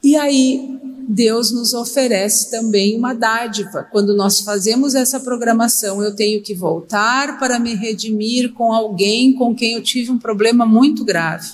E 0.03 0.17
aí 0.17 0.82
Deus 1.09 1.51
nos 1.51 1.75
oferece 1.75 2.51
também 2.51 2.97
uma 2.97 3.15
dádiva. 3.15 3.87
Quando 3.91 4.15
nós 4.15 4.41
fazemos 4.41 4.95
essa 4.95 5.19
programação, 5.21 6.03
eu 6.03 6.15
tenho 6.15 6.43
que 6.43 6.55
voltar 6.55 7.39
para 7.39 7.59
me 7.59 7.75
redimir 7.75 8.53
com 8.53 8.73
alguém 8.73 9.35
com 9.35 9.55
quem 9.55 9.75
eu 9.75 9.83
tive 9.83 10.11
um 10.11 10.19
problema 10.19 10.65
muito 10.65 11.05
grave. 11.05 11.51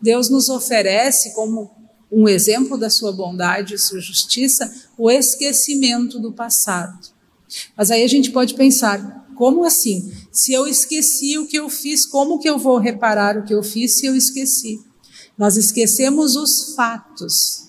Deus 0.00 0.28
nos 0.28 0.48
oferece, 0.48 1.34
como 1.34 1.70
um 2.10 2.28
exemplo 2.28 2.78
da 2.78 2.88
sua 2.88 3.12
bondade 3.12 3.74
e 3.74 3.78
sua 3.78 4.00
justiça, 4.00 4.72
o 4.96 5.10
esquecimento 5.10 6.18
do 6.18 6.32
passado. 6.32 6.98
Mas 7.76 7.90
aí 7.90 8.02
a 8.02 8.08
gente 8.08 8.30
pode 8.30 8.54
pensar, 8.54 9.26
como 9.36 9.64
assim? 9.64 10.12
Se 10.32 10.52
eu 10.52 10.66
esqueci 10.66 11.38
o 11.38 11.46
que 11.46 11.58
eu 11.58 11.68
fiz, 11.68 12.04
como 12.04 12.38
que 12.38 12.48
eu 12.48 12.58
vou 12.58 12.78
reparar 12.78 13.36
o 13.36 13.44
que 13.44 13.54
eu 13.54 13.62
fiz 13.62 13.96
se 13.96 14.06
eu 14.06 14.16
esqueci? 14.16 14.80
Nós 15.36 15.56
esquecemos 15.56 16.34
os 16.34 16.74
fatos, 16.74 17.67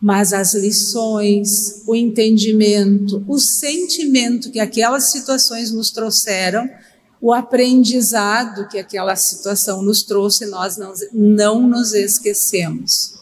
mas 0.00 0.32
as 0.32 0.54
lições, 0.54 1.82
o 1.86 1.94
entendimento, 1.94 3.24
o 3.26 3.38
sentimento 3.38 4.50
que 4.50 4.60
aquelas 4.60 5.10
situações 5.10 5.72
nos 5.72 5.90
trouxeram, 5.90 6.68
o 7.20 7.32
aprendizado 7.32 8.68
que 8.68 8.78
aquela 8.78 9.16
situação 9.16 9.82
nos 9.82 10.02
trouxe, 10.02 10.46
nós 10.46 10.76
não, 10.76 10.92
não 11.12 11.68
nos 11.68 11.92
esquecemos. 11.94 13.14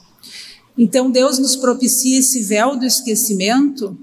Então 0.76 1.10
Deus 1.10 1.38
nos 1.38 1.54
propicia 1.54 2.18
esse 2.18 2.42
véu 2.42 2.76
do 2.76 2.84
esquecimento 2.84 3.96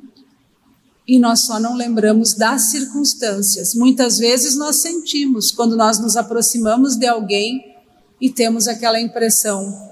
e 1.08 1.20
nós 1.20 1.42
só 1.42 1.60
não 1.60 1.76
lembramos 1.76 2.34
das 2.34 2.72
circunstâncias. 2.72 3.76
Muitas 3.76 4.18
vezes 4.18 4.56
nós 4.56 4.82
sentimos 4.82 5.52
quando 5.52 5.76
nós 5.76 6.00
nos 6.00 6.16
aproximamos 6.16 6.96
de 6.96 7.06
alguém 7.06 7.76
e 8.22 8.30
temos 8.30 8.68
aquela 8.68 9.02
impressão, 9.02 9.91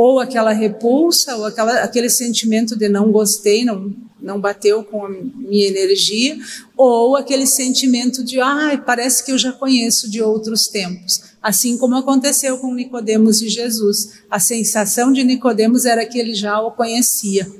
ou 0.00 0.20
aquela 0.20 0.52
repulsa, 0.52 1.34
ou 1.34 1.44
aquela, 1.44 1.80
aquele 1.82 2.08
sentimento 2.08 2.76
de 2.76 2.88
não 2.88 3.10
gostei, 3.10 3.64
não, 3.64 3.92
não 4.20 4.40
bateu 4.40 4.84
com 4.84 5.04
a 5.04 5.08
minha 5.08 5.66
energia, 5.66 6.38
ou 6.76 7.16
aquele 7.16 7.48
sentimento 7.48 8.22
de, 8.22 8.38
ai, 8.38 8.76
ah, 8.76 8.78
parece 8.78 9.24
que 9.24 9.32
eu 9.32 9.36
já 9.36 9.50
conheço 9.50 10.08
de 10.08 10.22
outros 10.22 10.68
tempos. 10.68 11.20
Assim 11.42 11.76
como 11.76 11.96
aconteceu 11.96 12.58
com 12.58 12.72
Nicodemos 12.72 13.42
e 13.42 13.48
Jesus. 13.48 14.20
A 14.30 14.38
sensação 14.38 15.12
de 15.12 15.24
Nicodemos 15.24 15.84
era 15.84 16.06
que 16.06 16.16
ele 16.16 16.32
já 16.32 16.60
o 16.60 16.70
conhecia. 16.70 17.50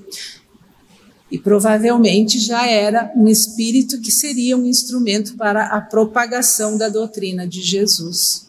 E 1.32 1.38
provavelmente 1.40 2.38
já 2.38 2.68
era 2.68 3.12
um 3.16 3.26
espírito 3.26 4.00
que 4.00 4.12
seria 4.12 4.56
um 4.56 4.64
instrumento 4.64 5.34
para 5.34 5.66
a 5.76 5.80
propagação 5.80 6.78
da 6.78 6.88
doutrina 6.88 7.48
de 7.48 7.60
Jesus. 7.62 8.47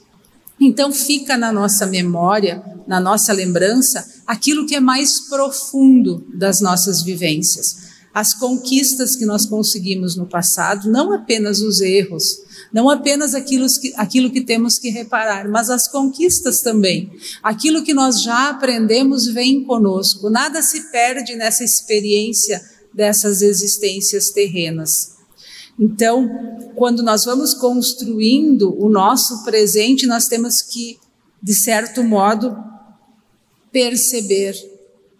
Então 0.60 0.91
fica 0.91 1.38
na 1.38 1.52
nossa 1.52 1.86
memória, 1.86 2.62
na 2.86 3.00
nossa 3.00 3.32
lembrança, 3.32 4.06
aquilo 4.26 4.65
que 4.65 4.76
é 4.76 4.80
mais 4.80 5.22
profundo 5.30 6.26
das 6.34 6.60
nossas 6.60 7.04
vivências. 7.04 7.89
As 8.13 8.34
conquistas 8.34 9.15
que 9.15 9.26
nós 9.26 9.45
conseguimos 9.45 10.15
no 10.15 10.26
passado, 10.26 10.91
não 10.91 11.13
apenas 11.13 11.62
os 11.62 11.80
erros, 11.80 12.39
não 12.74 12.89
apenas 12.89 13.36
aquilo 13.36 13.67
que, 13.80 13.93
aquilo 13.95 14.32
que 14.32 14.41
temos 14.41 14.78
que 14.80 14.89
reparar, 14.89 15.48
mas 15.48 15.69
as 15.69 15.88
conquistas 15.88 16.62
também. 16.62 17.12
Aquilo 17.41 17.84
que 17.84 17.93
nós 17.93 18.22
já 18.22 18.50
aprendemos 18.50 19.28
vem 19.28 19.63
conosco. 19.63 20.30
Nada 20.30 20.62
se 20.62 20.91
perde 20.91 21.36
nessa 21.36 21.63
experiência 21.63 22.62
dessas 22.93 23.41
existências 23.41 24.30
terrenas. 24.32 25.19
Então, 25.80 26.30
quando 26.76 27.02
nós 27.02 27.24
vamos 27.24 27.54
construindo 27.54 28.76
o 28.78 28.89
nosso 28.89 29.44
presente, 29.46 30.06
nós 30.06 30.28
temos 30.28 30.62
que, 30.62 31.00
de 31.42 31.54
certo 31.54 32.04
modo, 32.04 32.58
perceber 33.72 34.56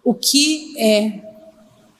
o 0.04 0.14
que 0.14 0.78
é 0.78 1.08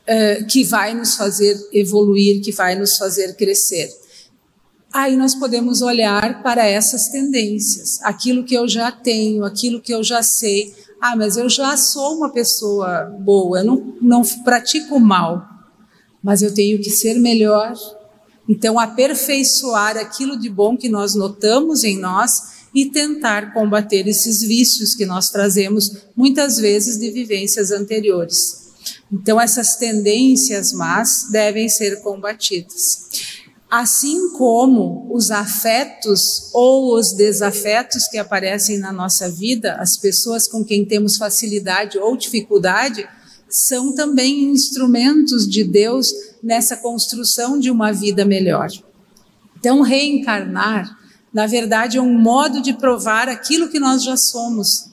uh, 0.10 0.48
que 0.48 0.64
vai 0.66 0.94
nos 0.94 1.16
fazer 1.16 1.58
evoluir, 1.72 2.42
que 2.42 2.52
vai 2.52 2.76
nos 2.76 2.98
fazer 2.98 3.36
crescer. 3.36 3.90
Aí 4.92 5.16
nós 5.16 5.36
podemos 5.36 5.82
olhar 5.82 6.42
para 6.42 6.66
essas 6.66 7.10
tendências, 7.10 8.02
aquilo 8.02 8.44
que 8.44 8.56
eu 8.56 8.68
já 8.68 8.92
tenho, 8.92 9.46
aquilo 9.46 9.80
que 9.80 9.94
eu 9.94 10.04
já 10.04 10.24
sei. 10.24 10.74
Ah, 11.00 11.16
mas 11.16 11.38
eu 11.38 11.48
já 11.48 11.78
sou 11.78 12.18
uma 12.18 12.32
pessoa 12.32 13.06
boa, 13.22 13.60
eu 13.60 13.66
não, 13.66 13.96
não 14.02 14.22
pratico 14.44 15.00
mal, 15.00 15.48
mas 16.22 16.42
eu 16.42 16.54
tenho 16.54 16.80
que 16.82 16.90
ser 16.90 17.20
melhor, 17.20 17.74
então, 18.50 18.80
aperfeiçoar 18.80 19.96
aquilo 19.96 20.36
de 20.36 20.50
bom 20.50 20.76
que 20.76 20.90
nós 20.90 21.14
notamos 21.14 21.84
em 21.84 22.00
nós 22.00 22.58
e 22.74 22.88
tentar 22.88 23.54
combater 23.54 24.08
esses 24.08 24.42
vícios 24.42 24.96
que 24.96 25.06
nós 25.06 25.30
trazemos 25.30 25.92
muitas 26.16 26.58
vezes 26.58 26.98
de 26.98 27.12
vivências 27.12 27.70
anteriores. 27.70 28.70
Então, 29.12 29.40
essas 29.40 29.76
tendências 29.76 30.74
más 30.74 31.28
devem 31.32 31.70
ser 31.70 32.02
combatidas. 32.02 33.08
Assim 33.70 34.32
como 34.32 35.08
os 35.14 35.30
afetos 35.30 36.50
ou 36.52 36.98
os 36.98 37.14
desafetos 37.16 38.08
que 38.08 38.18
aparecem 38.18 38.80
na 38.80 38.92
nossa 38.92 39.30
vida, 39.30 39.76
as 39.76 39.96
pessoas 39.96 40.48
com 40.48 40.66
quem 40.66 40.84
temos 40.86 41.18
facilidade 41.18 42.00
ou 42.00 42.18
dificuldade, 42.18 43.08
são 43.48 43.94
também 43.94 44.46
instrumentos 44.46 45.48
de 45.48 45.64
Deus 45.64 46.12
nessa 46.42 46.78
construção 46.78 47.60
de 47.60 47.70
uma 47.70 47.92
vida 47.92 48.26
melhor. 48.26 48.70
Então, 49.58 49.82
reencarnar, 49.82 50.98
na 51.34 51.46
verdade, 51.46 51.98
é 51.98 52.02
um 52.02 52.18
modo 52.18 52.62
de 52.62 52.74
provar 52.74 53.28
aquilo 53.30 53.70
que 53.70 53.80
nós 53.80 54.04
já 54.04 54.18
somos, 54.18 54.90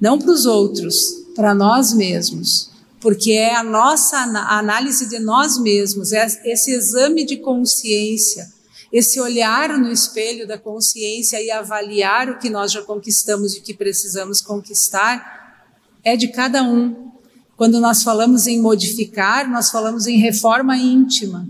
não 0.00 0.18
para 0.18 0.30
os 0.30 0.46
outros, 0.46 0.96
para 1.34 1.54
nós 1.54 1.92
mesmos, 1.92 2.70
porque 3.00 3.32
é 3.32 3.54
a 3.54 3.62
nossa 3.62 4.18
análise 4.18 5.08
de 5.08 5.18
nós 5.18 5.58
mesmos, 5.58 6.12
é 6.12 6.26
esse 6.44 6.72
exame 6.72 7.24
de 7.24 7.36
consciência, 7.36 8.52
esse 8.92 9.20
olhar 9.20 9.76
no 9.78 9.90
espelho 9.90 10.46
da 10.46 10.56
consciência 10.56 11.42
e 11.42 11.50
avaliar 11.50 12.30
o 12.30 12.38
que 12.38 12.48
nós 12.48 12.72
já 12.72 12.82
conquistamos 12.82 13.54
e 13.54 13.58
o 13.58 13.62
que 13.62 13.74
precisamos 13.74 14.40
conquistar, 14.40 15.66
é 16.04 16.16
de 16.16 16.28
cada 16.28 16.62
um. 16.62 17.10
Quando 17.56 17.80
nós 17.80 18.02
falamos 18.02 18.46
em 18.46 18.60
modificar, 18.60 19.48
nós 19.50 19.70
falamos 19.70 20.06
em 20.06 20.18
reforma 20.18 20.76
íntima. 20.76 21.46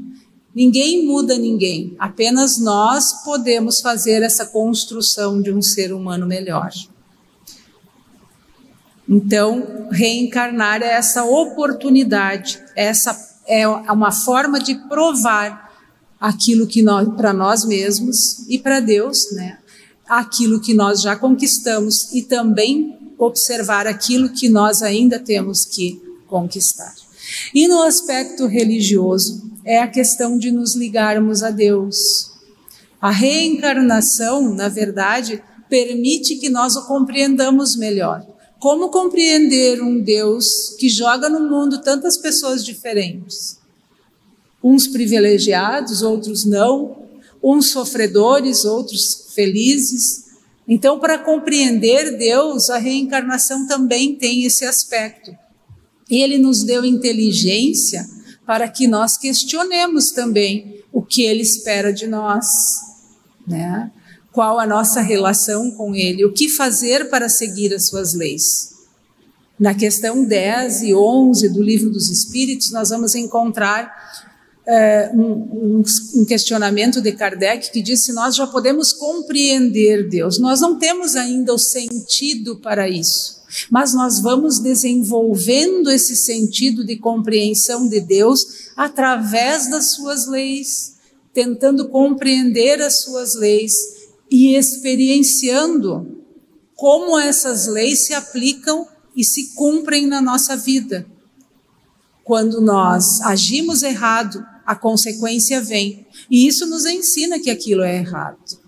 Ninguém 0.54 1.04
muda 1.06 1.36
ninguém, 1.36 1.96
apenas 1.98 2.58
nós 2.58 3.24
podemos 3.24 3.80
fazer 3.80 4.22
essa 4.22 4.46
construção 4.46 5.42
de 5.42 5.50
um 5.50 5.60
ser 5.60 5.92
humano 5.92 6.26
melhor. 6.26 6.70
Então, 9.08 9.88
reencarnar 9.90 10.80
é 10.80 10.92
essa 10.92 11.24
oportunidade, 11.24 12.62
essa 12.76 13.40
é 13.46 13.66
uma 13.66 14.12
forma 14.12 14.60
de 14.60 14.74
provar 14.88 15.72
aquilo 16.20 16.66
que 16.66 16.82
para 17.16 17.32
nós 17.32 17.64
mesmos 17.64 18.48
e 18.48 18.58
para 18.58 18.80
Deus, 18.80 19.32
né? 19.32 19.58
Aquilo 20.08 20.60
que 20.60 20.72
nós 20.72 21.02
já 21.02 21.16
conquistamos 21.16 22.12
e 22.12 22.22
também 22.22 23.03
observar 23.18 23.86
aquilo 23.86 24.30
que 24.30 24.48
nós 24.48 24.82
ainda 24.82 25.18
temos 25.18 25.64
que 25.64 26.00
conquistar. 26.26 26.94
E 27.54 27.66
no 27.68 27.82
aspecto 27.82 28.46
religioso, 28.46 29.50
é 29.64 29.78
a 29.78 29.88
questão 29.88 30.38
de 30.38 30.50
nos 30.50 30.74
ligarmos 30.74 31.42
a 31.42 31.50
Deus. 31.50 32.30
A 33.00 33.10
reencarnação, 33.10 34.54
na 34.54 34.68
verdade, 34.68 35.42
permite 35.68 36.36
que 36.36 36.50
nós 36.50 36.76
o 36.76 36.86
compreendamos 36.86 37.76
melhor. 37.76 38.26
Como 38.58 38.90
compreender 38.90 39.82
um 39.82 40.00
Deus 40.00 40.74
que 40.78 40.88
joga 40.88 41.28
no 41.28 41.40
mundo 41.40 41.82
tantas 41.82 42.16
pessoas 42.16 42.64
diferentes? 42.64 43.58
Uns 44.62 44.86
privilegiados, 44.86 46.02
outros 46.02 46.44
não, 46.44 47.04
uns 47.42 47.70
sofredores, 47.70 48.64
outros 48.64 49.26
felizes, 49.34 50.23
então, 50.66 50.98
para 50.98 51.18
compreender 51.18 52.16
Deus, 52.16 52.70
a 52.70 52.78
reencarnação 52.78 53.66
também 53.66 54.16
tem 54.16 54.44
esse 54.44 54.64
aspecto. 54.64 55.36
E 56.10 56.22
Ele 56.22 56.38
nos 56.38 56.62
deu 56.62 56.84
inteligência 56.84 58.06
para 58.46 58.68
que 58.68 58.86
nós 58.86 59.18
questionemos 59.18 60.10
também 60.10 60.82
o 60.92 61.02
que 61.02 61.22
Ele 61.22 61.42
espera 61.42 61.92
de 61.92 62.06
nós, 62.06 62.46
né? 63.46 63.90
Qual 64.32 64.58
a 64.58 64.66
nossa 64.66 65.00
relação 65.00 65.70
com 65.72 65.94
Ele, 65.94 66.24
o 66.24 66.32
que 66.32 66.48
fazer 66.48 67.08
para 67.08 67.28
seguir 67.28 67.72
as 67.74 67.86
suas 67.86 68.14
leis. 68.14 68.74
Na 69.58 69.74
questão 69.74 70.24
10 70.24 70.82
e 70.82 70.94
11 70.94 71.48
do 71.50 71.62
Livro 71.62 71.90
dos 71.90 72.10
Espíritos, 72.10 72.72
nós 72.72 72.90
vamos 72.90 73.14
encontrar 73.14 73.92
é, 74.66 75.10
um, 75.12 75.82
um, 76.14 76.24
questionamento 76.24 77.00
de 77.00 77.12
Kardec 77.12 77.70
que 77.70 77.82
disse: 77.82 78.12
Nós 78.12 78.34
já 78.34 78.46
podemos 78.46 78.92
compreender 78.92 80.08
Deus, 80.08 80.38
nós 80.38 80.60
não 80.60 80.78
temos 80.78 81.16
ainda 81.16 81.52
o 81.52 81.58
sentido 81.58 82.56
para 82.56 82.88
isso, 82.88 83.42
mas 83.70 83.92
nós 83.92 84.20
vamos 84.20 84.58
desenvolvendo 84.58 85.90
esse 85.90 86.16
sentido 86.16 86.84
de 86.84 86.96
compreensão 86.96 87.86
de 87.86 88.00
Deus 88.00 88.70
através 88.74 89.68
das 89.68 89.92
suas 89.92 90.26
leis, 90.26 90.94
tentando 91.32 91.88
compreender 91.88 92.80
as 92.80 93.02
suas 93.02 93.34
leis 93.34 93.72
e 94.30 94.56
experienciando 94.56 96.24
como 96.74 97.18
essas 97.18 97.66
leis 97.66 98.06
se 98.06 98.14
aplicam 98.14 98.88
e 99.14 99.22
se 99.22 99.54
cumprem 99.54 100.06
na 100.06 100.22
nossa 100.22 100.56
vida. 100.56 101.06
Quando 102.24 102.60
nós 102.62 103.20
agimos 103.20 103.82
errado, 103.82 104.44
a 104.66 104.74
consequência 104.74 105.60
vem. 105.60 106.06
E 106.30 106.46
isso 106.46 106.66
nos 106.66 106.84
ensina 106.84 107.38
que 107.38 107.50
aquilo 107.50 107.82
é 107.82 107.96
errado. 107.96 108.58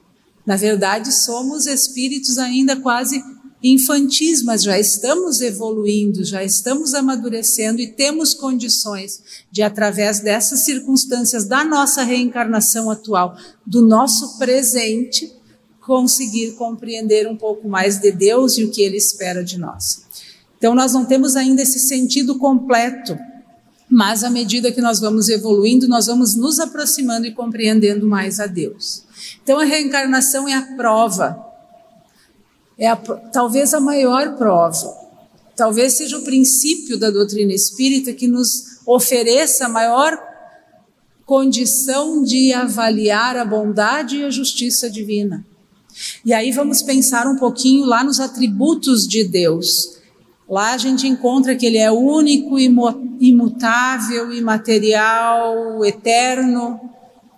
Na 0.44 0.56
verdade, 0.56 1.12
somos 1.12 1.66
espíritos 1.66 2.38
ainda 2.38 2.76
quase 2.76 3.22
infantis, 3.62 4.42
mas 4.42 4.62
já 4.62 4.78
estamos 4.78 5.40
evoluindo, 5.40 6.24
já 6.24 6.44
estamos 6.44 6.94
amadurecendo 6.94 7.80
e 7.80 7.88
temos 7.88 8.32
condições 8.32 9.22
de, 9.50 9.62
através 9.62 10.20
dessas 10.20 10.64
circunstâncias 10.64 11.46
da 11.46 11.64
nossa 11.64 12.02
reencarnação 12.02 12.90
atual, 12.90 13.36
do 13.66 13.82
nosso 13.82 14.38
presente, 14.38 15.32
conseguir 15.80 16.52
compreender 16.52 17.26
um 17.26 17.36
pouco 17.36 17.68
mais 17.68 17.98
de 17.98 18.12
Deus 18.12 18.56
e 18.58 18.64
o 18.64 18.70
que 18.70 18.82
Ele 18.82 18.96
espera 18.96 19.42
de 19.42 19.58
nós. 19.58 20.04
Então, 20.58 20.74
nós 20.74 20.92
não 20.92 21.04
temos 21.04 21.36
ainda 21.36 21.62
esse 21.62 21.78
sentido 21.78 22.38
completo 22.38 23.16
mas 23.88 24.24
à 24.24 24.30
medida 24.30 24.72
que 24.72 24.80
nós 24.80 24.98
vamos 24.98 25.28
evoluindo, 25.28 25.88
nós 25.88 26.06
vamos 26.06 26.34
nos 26.34 26.58
aproximando 26.58 27.26
e 27.26 27.34
compreendendo 27.34 28.06
mais 28.06 28.40
a 28.40 28.46
Deus. 28.46 29.04
Então 29.42 29.58
a 29.58 29.64
reencarnação 29.64 30.48
é 30.48 30.54
a 30.54 30.62
prova, 30.76 31.38
é 32.78 32.88
a, 32.88 32.96
talvez 32.96 33.72
a 33.72 33.80
maior 33.80 34.36
prova. 34.36 35.06
Talvez 35.54 35.96
seja 35.96 36.18
o 36.18 36.22
princípio 36.22 36.98
da 36.98 37.10
doutrina 37.10 37.52
espírita 37.52 38.12
que 38.12 38.28
nos 38.28 38.80
ofereça 38.84 39.64
a 39.64 39.68
maior 39.68 40.18
condição 41.24 42.22
de 42.22 42.52
avaliar 42.52 43.36
a 43.36 43.44
bondade 43.44 44.18
e 44.18 44.24
a 44.24 44.30
justiça 44.30 44.90
divina. 44.90 45.44
E 46.24 46.32
aí 46.34 46.52
vamos 46.52 46.82
pensar 46.82 47.26
um 47.26 47.36
pouquinho 47.36 47.86
lá 47.86 48.04
nos 48.04 48.20
atributos 48.20 49.08
de 49.08 49.24
Deus. 49.24 49.95
Lá 50.48 50.74
a 50.74 50.78
gente 50.78 51.06
encontra 51.06 51.56
que 51.56 51.66
ele 51.66 51.78
é 51.78 51.90
único, 51.90 52.56
imutável, 52.58 54.32
imaterial, 54.32 55.84
eterno, 55.84 56.80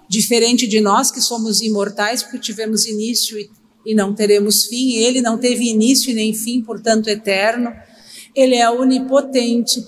diferente 0.08 0.66
de 0.66 0.80
nós 0.80 1.10
que 1.10 1.20
somos 1.20 1.62
imortais 1.62 2.22
porque 2.22 2.38
tivemos 2.38 2.86
início 2.86 3.38
e 3.84 3.94
não 3.94 4.14
teremos 4.14 4.66
fim. 4.66 4.96
Ele 4.96 5.22
não 5.22 5.38
teve 5.38 5.64
início 5.64 6.14
nem 6.14 6.34
fim, 6.34 6.60
portanto 6.60 7.08
eterno. 7.08 7.72
Ele 8.34 8.56
é 8.56 8.70
onipotente 8.70 9.86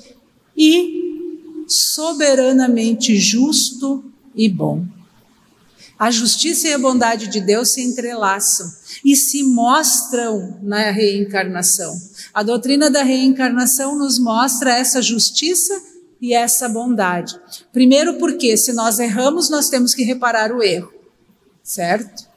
e 0.57 1.65
soberanamente 1.69 3.17
justo 3.17 4.03
e 4.35 4.49
bom. 4.49 4.85
A 5.99 6.11
justiça 6.11 6.69
e 6.69 6.73
a 6.73 6.79
bondade 6.79 7.29
de 7.29 7.41
Deus 7.41 7.75
se 7.75 7.83
entrelaçam 7.83 8.67
e 9.05 9.15
se 9.15 9.43
mostram 9.43 10.59
na 10.63 10.91
reencarnação. 10.91 11.95
A 12.33 12.43
doutrina 12.43 12.89
da 12.91 13.03
reencarnação 13.03 13.99
nos 13.99 14.19
mostra 14.19 14.79
essa 14.79 15.03
justiça 15.03 15.81
e 16.21 16.35
essa 16.35 16.69
bondade. 16.69 17.39
Primeiro, 17.73 18.15
porque 18.15 18.57
se 18.57 18.73
nós 18.73 18.99
erramos, 18.99 19.51
nós 19.51 19.69
temos 19.69 19.95
que 19.95 20.05
reparar 20.05 20.53
o 20.53 20.63
erro, 20.63 20.93
certo? 21.63 22.29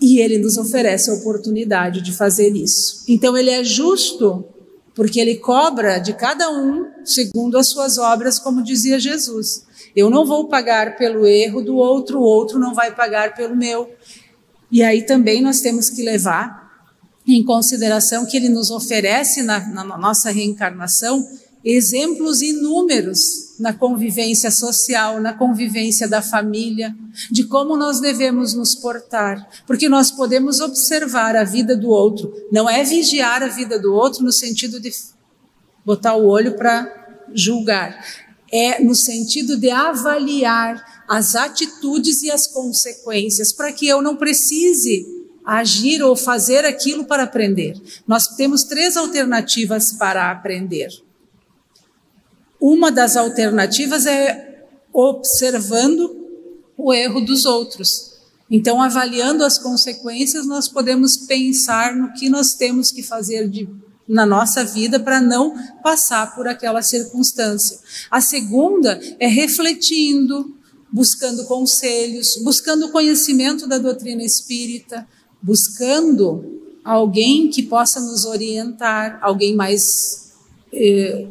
E 0.00 0.18
ele 0.20 0.38
nos 0.38 0.56
oferece 0.56 1.10
a 1.10 1.14
oportunidade 1.14 2.00
de 2.02 2.12
fazer 2.12 2.54
isso. 2.54 3.04
Então, 3.08 3.36
ele 3.36 3.50
é 3.50 3.62
justo 3.62 4.44
porque 4.94 5.20
ele 5.20 5.36
cobra 5.36 5.98
de 5.98 6.14
cada 6.14 6.50
um 6.50 6.86
segundo 7.04 7.58
as 7.58 7.68
suas 7.68 7.98
obras, 7.98 8.38
como 8.38 8.62
dizia 8.62 8.98
Jesus. 8.98 9.66
Eu 9.94 10.08
não 10.10 10.26
vou 10.26 10.48
pagar 10.48 10.96
pelo 10.96 11.26
erro 11.26 11.60
do 11.60 11.76
outro, 11.76 12.18
o 12.18 12.22
outro 12.22 12.58
não 12.58 12.74
vai 12.74 12.94
pagar 12.94 13.34
pelo 13.34 13.54
meu. 13.54 13.90
E 14.72 14.82
aí 14.82 15.02
também 15.02 15.42
nós 15.42 15.60
temos 15.60 15.90
que 15.90 16.02
levar 16.02 16.65
em 17.26 17.44
consideração 17.44 18.24
que 18.24 18.36
ele 18.36 18.48
nos 18.48 18.70
oferece 18.70 19.42
na, 19.42 19.60
na 19.68 19.84
nossa 19.98 20.30
reencarnação 20.30 21.26
exemplos 21.66 22.42
inúmeros 22.42 23.56
na 23.58 23.72
convivência 23.72 24.52
social, 24.52 25.20
na 25.20 25.32
convivência 25.32 26.06
da 26.06 26.22
família, 26.22 26.94
de 27.28 27.42
como 27.42 27.76
nós 27.76 27.98
devemos 27.98 28.54
nos 28.54 28.76
portar, 28.76 29.44
porque 29.66 29.88
nós 29.88 30.12
podemos 30.12 30.60
observar 30.60 31.34
a 31.34 31.42
vida 31.42 31.76
do 31.76 31.88
outro, 31.88 32.32
não 32.52 32.70
é 32.70 32.84
vigiar 32.84 33.42
a 33.42 33.48
vida 33.48 33.80
do 33.80 33.92
outro 33.92 34.22
no 34.22 34.32
sentido 34.32 34.78
de 34.78 34.92
botar 35.84 36.14
o 36.14 36.26
olho 36.26 36.56
para 36.56 37.24
julgar, 37.34 38.00
é 38.52 38.80
no 38.80 38.94
sentido 38.94 39.56
de 39.56 39.68
avaliar 39.68 41.04
as 41.08 41.34
atitudes 41.34 42.22
e 42.22 42.30
as 42.30 42.46
consequências, 42.46 43.52
para 43.52 43.72
que 43.72 43.88
eu 43.88 44.00
não 44.00 44.16
precise 44.16 45.15
agir 45.46 46.02
ou 46.02 46.16
fazer 46.16 46.64
aquilo 46.64 47.04
para 47.04 47.22
aprender. 47.22 47.80
Nós 48.04 48.26
temos 48.26 48.64
três 48.64 48.96
alternativas 48.96 49.92
para 49.92 50.28
aprender. 50.32 50.88
Uma 52.60 52.90
das 52.90 53.16
alternativas 53.16 54.06
é 54.06 54.66
observando 54.92 56.26
o 56.76 56.92
erro 56.92 57.20
dos 57.20 57.44
outros. 57.44 58.16
Então, 58.50 58.82
avaliando 58.82 59.44
as 59.44 59.58
consequências, 59.58 60.46
nós 60.46 60.68
podemos 60.68 61.16
pensar 61.16 61.94
no 61.94 62.12
que 62.12 62.28
nós 62.28 62.54
temos 62.54 62.90
que 62.90 63.02
fazer 63.02 63.48
de, 63.48 63.68
na 64.08 64.24
nossa 64.26 64.64
vida 64.64 64.98
para 64.98 65.20
não 65.20 65.54
passar 65.82 66.34
por 66.34 66.48
aquela 66.48 66.82
circunstância. 66.82 67.78
A 68.10 68.20
segunda 68.20 68.98
é 69.18 69.26
refletindo, 69.26 70.56
buscando 70.92 71.44
conselhos, 71.44 72.36
buscando 72.42 72.90
conhecimento 72.90 73.66
da 73.66 73.78
doutrina 73.78 74.22
espírita, 74.22 75.06
buscando 75.46 76.60
alguém 76.84 77.48
que 77.48 77.62
possa 77.62 78.00
nos 78.00 78.24
orientar, 78.24 79.20
alguém 79.22 79.54
mais 79.54 80.32
eh, 80.72 81.28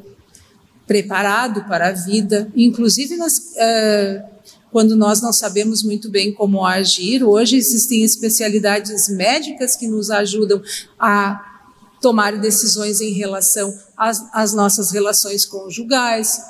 preparado 0.87 1.65
para 1.65 1.89
a 1.89 1.91
vida, 1.91 2.49
inclusive 2.55 3.17
nas, 3.17 3.37
uh, 3.37 4.23
quando 4.71 4.95
nós 4.95 5.21
não 5.21 5.33
sabemos 5.33 5.83
muito 5.83 6.09
bem 6.09 6.33
como 6.33 6.65
agir. 6.65 7.25
Hoje 7.25 7.57
existem 7.57 8.05
especialidades 8.05 9.09
médicas 9.09 9.75
que 9.75 9.85
nos 9.85 10.09
ajudam 10.09 10.61
a 10.97 11.53
tomar 12.01 12.37
decisões 12.37 13.01
em 13.01 13.11
relação 13.11 13.77
às, 13.97 14.23
às 14.33 14.53
nossas 14.53 14.91
relações 14.91 15.45
conjugais, 15.45 16.41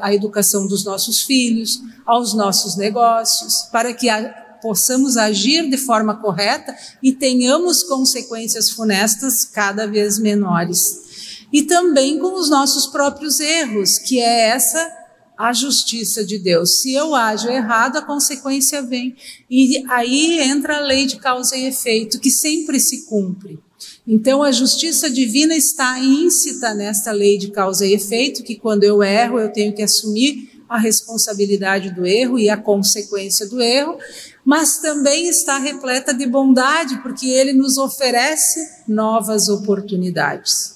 à 0.00 0.14
educação 0.14 0.68
dos 0.68 0.84
nossos 0.84 1.22
filhos, 1.22 1.80
aos 2.06 2.34
nossos 2.34 2.76
negócios, 2.76 3.62
para 3.72 3.92
que 3.92 4.08
a, 4.08 4.43
possamos 4.64 5.18
agir 5.18 5.68
de 5.68 5.76
forma 5.76 6.16
correta 6.16 6.74
e 7.02 7.12
tenhamos 7.12 7.82
consequências 7.82 8.70
funestas 8.70 9.44
cada 9.44 9.86
vez 9.86 10.18
menores 10.18 11.46
e 11.52 11.64
também 11.64 12.18
com 12.18 12.34
os 12.34 12.48
nossos 12.48 12.86
próprios 12.86 13.40
erros, 13.40 13.98
que 13.98 14.18
é 14.18 14.48
essa 14.48 14.90
a 15.36 15.52
justiça 15.52 16.24
de 16.24 16.38
Deus. 16.38 16.80
Se 16.80 16.94
eu 16.94 17.14
ajo 17.14 17.48
errado, 17.48 17.98
a 17.98 18.02
consequência 18.02 18.80
vem. 18.80 19.14
E 19.50 19.84
aí 19.90 20.40
entra 20.40 20.78
a 20.78 20.80
lei 20.80 21.06
de 21.06 21.16
causa 21.16 21.56
e 21.56 21.66
efeito, 21.66 22.18
que 22.18 22.30
sempre 22.30 22.80
se 22.80 23.04
cumpre. 23.04 23.58
Então, 24.06 24.42
a 24.42 24.50
justiça 24.50 25.10
divina 25.10 25.54
está 25.54 25.98
íncita 25.98 26.72
nesta 26.72 27.12
lei 27.12 27.36
de 27.36 27.50
causa 27.50 27.86
e 27.86 27.92
efeito, 27.92 28.42
que 28.42 28.56
quando 28.56 28.84
eu 28.84 29.02
erro, 29.02 29.38
eu 29.38 29.52
tenho 29.52 29.74
que 29.74 29.82
assumir 29.82 30.54
a 30.68 30.78
responsabilidade 30.78 31.90
do 31.90 32.06
erro 32.06 32.38
e 32.38 32.48
a 32.48 32.56
consequência 32.56 33.46
do 33.46 33.60
erro, 33.60 33.96
mas 34.44 34.78
também 34.78 35.28
está 35.28 35.58
repleta 35.58 36.12
de 36.12 36.26
bondade, 36.26 36.98
porque 37.02 37.28
ele 37.28 37.52
nos 37.52 37.78
oferece 37.78 38.84
novas 38.86 39.48
oportunidades 39.48 40.74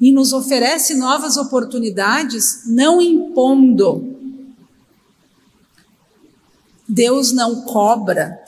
e 0.00 0.12
nos 0.12 0.32
oferece 0.32 0.94
novas 0.94 1.36
oportunidades, 1.36 2.62
não 2.66 3.02
impondo. 3.02 4.16
Deus 6.88 7.32
não 7.32 7.62
cobra, 7.62 8.42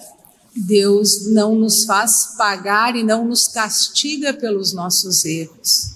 Deus 0.56 1.30
não 1.30 1.54
nos 1.54 1.84
faz 1.84 2.34
pagar 2.38 2.96
e 2.96 3.02
não 3.02 3.26
nos 3.26 3.46
castiga 3.48 4.32
pelos 4.32 4.72
nossos 4.72 5.24
erros. 5.24 5.92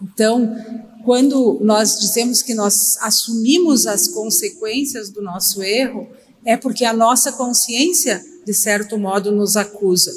Então, 0.00 0.56
quando 1.04 1.58
nós 1.60 1.98
dizemos 1.98 2.40
que 2.40 2.54
nós 2.54 2.74
assumimos 3.00 3.86
as 3.86 4.08
consequências 4.08 5.10
do 5.10 5.20
nosso 5.20 5.62
erro, 5.62 6.08
é 6.44 6.56
porque 6.56 6.84
a 6.84 6.92
nossa 6.92 7.32
consciência, 7.32 8.24
de 8.44 8.54
certo 8.54 8.98
modo, 8.98 9.30
nos 9.30 9.56
acusa. 9.56 10.12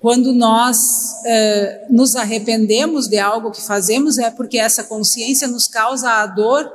Quando 0.00 0.32
nós 0.32 0.78
eh, 1.24 1.86
nos 1.88 2.14
arrependemos 2.14 3.08
de 3.08 3.18
algo 3.18 3.50
que 3.50 3.62
fazemos, 3.62 4.18
é 4.18 4.30
porque 4.30 4.58
essa 4.58 4.84
consciência 4.84 5.48
nos 5.48 5.66
causa 5.66 6.10
a 6.10 6.26
dor 6.26 6.70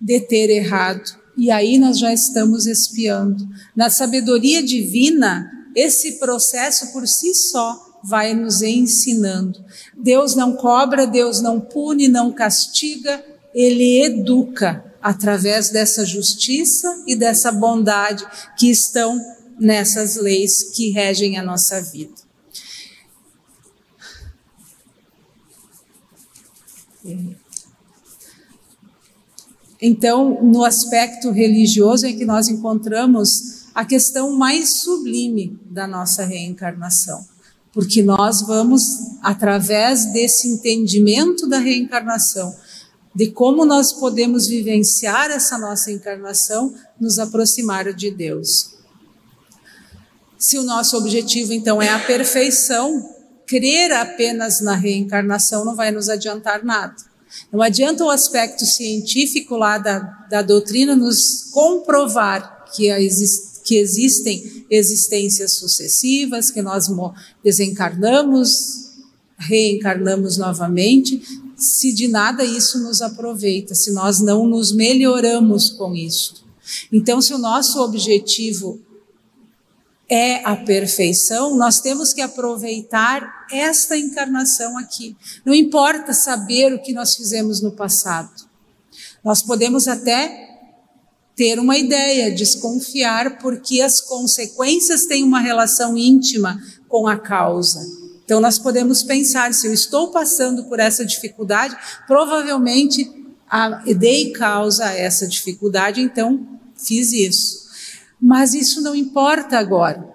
de 0.00 0.20
ter 0.20 0.50
errado. 0.50 1.16
E 1.36 1.50
aí 1.52 1.78
nós 1.78 1.98
já 1.98 2.12
estamos 2.12 2.66
espiando. 2.66 3.46
Na 3.76 3.88
sabedoria 3.90 4.60
divina, 4.60 5.48
esse 5.76 6.18
processo 6.18 6.92
por 6.92 7.06
si 7.06 7.32
só 7.32 8.00
vai 8.02 8.34
nos 8.34 8.60
ensinando. 8.62 9.64
Deus 9.96 10.34
não 10.34 10.56
cobra, 10.56 11.06
Deus 11.06 11.40
não 11.40 11.60
pune, 11.60 12.08
não 12.08 12.32
castiga, 12.32 13.22
ele 13.54 14.02
educa 14.02 14.87
através 15.00 15.70
dessa 15.70 16.04
justiça 16.04 17.02
e 17.06 17.14
dessa 17.14 17.52
bondade 17.52 18.26
que 18.58 18.70
estão 18.70 19.18
nessas 19.58 20.16
leis 20.16 20.70
que 20.74 20.90
regem 20.90 21.38
a 21.38 21.42
nossa 21.42 21.80
vida. 21.80 22.28
Então, 29.80 30.42
no 30.42 30.64
aspecto 30.64 31.30
religioso 31.30 32.06
é 32.06 32.12
que 32.12 32.24
nós 32.24 32.48
encontramos 32.48 33.68
a 33.74 33.84
questão 33.84 34.32
mais 34.32 34.80
sublime 34.80 35.58
da 35.70 35.86
nossa 35.86 36.24
reencarnação, 36.24 37.24
porque 37.72 38.02
nós 38.02 38.42
vamos, 38.42 38.82
através 39.22 40.06
desse 40.06 40.48
entendimento 40.48 41.48
da 41.48 41.58
reencarnação, 41.58 42.52
de 43.18 43.32
como 43.32 43.64
nós 43.66 43.92
podemos 43.92 44.46
vivenciar 44.46 45.28
essa 45.32 45.58
nossa 45.58 45.90
encarnação, 45.90 46.72
nos 47.00 47.18
aproximar 47.18 47.92
de 47.92 48.12
Deus. 48.12 48.76
Se 50.38 50.56
o 50.56 50.62
nosso 50.62 50.96
objetivo, 50.96 51.52
então, 51.52 51.82
é 51.82 51.88
a 51.88 51.98
perfeição, 51.98 53.12
crer 53.44 53.90
apenas 53.90 54.60
na 54.60 54.76
reencarnação 54.76 55.64
não 55.64 55.74
vai 55.74 55.90
nos 55.90 56.08
adiantar 56.08 56.64
nada. 56.64 56.94
Não 57.52 57.60
adianta 57.60 58.04
o 58.04 58.10
aspecto 58.10 58.64
científico 58.64 59.56
lá 59.56 59.78
da, 59.78 59.98
da 60.30 60.40
doutrina 60.40 60.94
nos 60.94 61.50
comprovar 61.50 62.66
que, 62.72 62.88
a, 62.88 62.98
que 63.64 63.78
existem 63.78 64.64
existências 64.70 65.54
sucessivas, 65.54 66.52
que 66.52 66.62
nós 66.62 66.86
desencarnamos, 67.42 68.92
reencarnamos 69.36 70.36
novamente, 70.36 71.20
se 71.58 71.92
de 71.92 72.06
nada 72.06 72.44
isso 72.44 72.78
nos 72.78 73.02
aproveita, 73.02 73.74
se 73.74 73.90
nós 73.90 74.20
não 74.20 74.46
nos 74.46 74.70
melhoramos 74.72 75.70
com 75.70 75.94
isso. 75.94 76.46
Então, 76.92 77.20
se 77.20 77.34
o 77.34 77.38
nosso 77.38 77.80
objetivo 77.82 78.80
é 80.08 80.42
a 80.44 80.56
perfeição, 80.56 81.56
nós 81.56 81.80
temos 81.80 82.14
que 82.14 82.20
aproveitar 82.20 83.46
esta 83.50 83.96
encarnação 83.96 84.78
aqui. 84.78 85.16
Não 85.44 85.52
importa 85.52 86.12
saber 86.14 86.72
o 86.72 86.80
que 86.80 86.92
nós 86.92 87.14
fizemos 87.14 87.60
no 87.60 87.72
passado. 87.72 88.48
Nós 89.24 89.42
podemos 89.42 89.88
até 89.88 90.46
ter 91.34 91.58
uma 91.58 91.76
ideia, 91.76 92.34
desconfiar, 92.34 93.38
porque 93.38 93.80
as 93.80 94.00
consequências 94.00 95.06
têm 95.06 95.22
uma 95.22 95.40
relação 95.40 95.96
íntima 95.96 96.60
com 96.88 97.06
a 97.06 97.16
causa. 97.16 98.07
Então, 98.28 98.42
nós 98.42 98.58
podemos 98.58 99.02
pensar: 99.02 99.54
se 99.54 99.66
eu 99.66 99.72
estou 99.72 100.08
passando 100.08 100.64
por 100.64 100.78
essa 100.78 101.02
dificuldade, 101.02 101.74
provavelmente 102.06 103.10
a, 103.48 103.82
dei 103.96 104.32
causa 104.32 104.84
a 104.84 104.92
essa 104.92 105.26
dificuldade, 105.26 106.02
então 106.02 106.46
fiz 106.76 107.10
isso. 107.10 107.68
Mas 108.20 108.52
isso 108.52 108.82
não 108.82 108.94
importa 108.94 109.56
agora, 109.56 110.14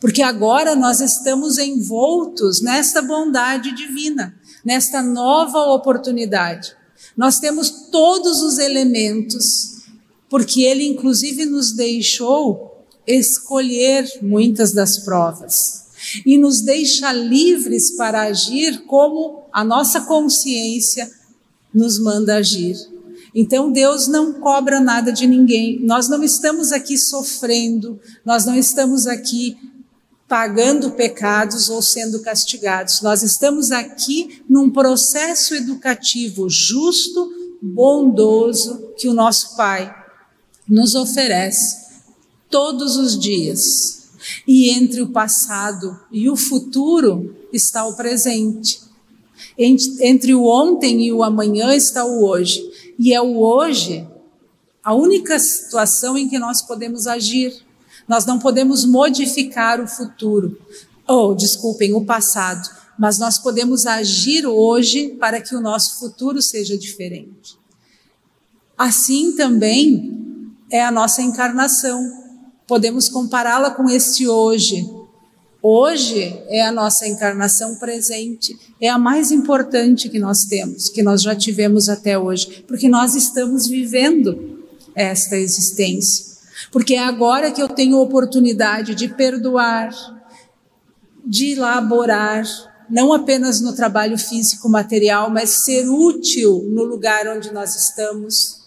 porque 0.00 0.22
agora 0.22 0.74
nós 0.74 1.00
estamos 1.00 1.56
envoltos 1.56 2.60
nesta 2.60 3.00
bondade 3.00 3.72
divina, 3.76 4.34
nesta 4.64 5.00
nova 5.00 5.60
oportunidade. 5.72 6.74
Nós 7.16 7.38
temos 7.38 7.70
todos 7.92 8.42
os 8.42 8.58
elementos, 8.58 9.84
porque 10.28 10.62
Ele, 10.62 10.84
inclusive, 10.84 11.44
nos 11.44 11.70
deixou 11.70 12.84
escolher 13.06 14.18
muitas 14.20 14.72
das 14.72 14.98
provas 14.98 15.81
e 16.24 16.38
nos 16.38 16.60
deixa 16.60 17.12
livres 17.12 17.96
para 17.96 18.22
agir 18.22 18.84
como 18.86 19.44
a 19.52 19.64
nossa 19.64 20.02
consciência 20.02 21.10
nos 21.72 21.98
manda 21.98 22.36
agir. 22.36 22.76
Então 23.34 23.72
Deus 23.72 24.08
não 24.08 24.34
cobra 24.34 24.78
nada 24.78 25.12
de 25.12 25.26
ninguém. 25.26 25.80
Nós 25.80 26.08
não 26.08 26.22
estamos 26.22 26.70
aqui 26.70 26.98
sofrendo, 26.98 27.98
nós 28.24 28.44
não 28.44 28.54
estamos 28.54 29.06
aqui 29.06 29.56
pagando 30.28 30.92
pecados 30.92 31.68
ou 31.68 31.82
sendo 31.82 32.20
castigados. 32.20 33.00
Nós 33.00 33.22
estamos 33.22 33.70
aqui 33.70 34.42
num 34.48 34.70
processo 34.70 35.54
educativo 35.54 36.48
justo, 36.48 37.30
bondoso 37.60 38.92
que 38.96 39.08
o 39.08 39.14
nosso 39.14 39.56
Pai 39.56 39.94
nos 40.68 40.94
oferece 40.94 41.82
todos 42.50 42.96
os 42.96 43.18
dias. 43.18 44.01
E 44.46 44.70
entre 44.70 45.02
o 45.02 45.08
passado 45.08 45.98
e 46.10 46.28
o 46.28 46.36
futuro 46.36 47.34
está 47.52 47.86
o 47.86 47.96
presente. 47.96 48.80
Entre 49.58 50.34
o 50.34 50.44
ontem 50.44 51.06
e 51.06 51.12
o 51.12 51.22
amanhã 51.22 51.74
está 51.74 52.04
o 52.04 52.24
hoje. 52.24 52.62
E 52.98 53.12
é 53.12 53.20
o 53.20 53.38
hoje 53.38 54.06
a 54.82 54.94
única 54.94 55.38
situação 55.38 56.18
em 56.18 56.28
que 56.28 56.38
nós 56.38 56.60
podemos 56.60 57.06
agir. 57.06 57.54
Nós 58.08 58.26
não 58.26 58.38
podemos 58.38 58.84
modificar 58.84 59.80
o 59.80 59.86
futuro, 59.86 60.58
ou, 61.06 61.34
desculpem, 61.34 61.94
o 61.94 62.04
passado, 62.04 62.68
mas 62.98 63.18
nós 63.18 63.38
podemos 63.38 63.86
agir 63.86 64.44
hoje 64.44 65.10
para 65.20 65.40
que 65.40 65.54
o 65.54 65.60
nosso 65.60 66.00
futuro 66.00 66.42
seja 66.42 66.76
diferente. 66.76 67.56
Assim 68.76 69.36
também 69.36 70.52
é 70.70 70.82
a 70.82 70.90
nossa 70.90 71.22
encarnação. 71.22 72.21
Podemos 72.72 73.06
compará-la 73.10 73.72
com 73.72 73.86
este 73.90 74.26
hoje. 74.26 74.90
Hoje 75.62 76.42
é 76.48 76.62
a 76.62 76.72
nossa 76.72 77.06
encarnação 77.06 77.74
presente, 77.74 78.58
é 78.80 78.88
a 78.88 78.96
mais 78.96 79.30
importante 79.30 80.08
que 80.08 80.18
nós 80.18 80.44
temos, 80.46 80.88
que 80.88 81.02
nós 81.02 81.20
já 81.20 81.36
tivemos 81.36 81.90
até 81.90 82.18
hoje, 82.18 82.64
porque 82.66 82.88
nós 82.88 83.14
estamos 83.14 83.66
vivendo 83.66 84.64
esta 84.94 85.36
existência. 85.36 86.24
Porque 86.70 86.94
é 86.94 87.00
agora 87.00 87.52
que 87.52 87.62
eu 87.62 87.68
tenho 87.68 87.98
oportunidade 87.98 88.94
de 88.94 89.06
perdoar, 89.06 89.90
de 91.26 91.52
elaborar, 91.52 92.42
não 92.88 93.12
apenas 93.12 93.60
no 93.60 93.74
trabalho 93.74 94.16
físico 94.16 94.66
material, 94.70 95.28
mas 95.28 95.62
ser 95.62 95.86
útil 95.90 96.66
no 96.70 96.84
lugar 96.84 97.28
onde 97.28 97.52
nós 97.52 97.76
estamos, 97.76 98.62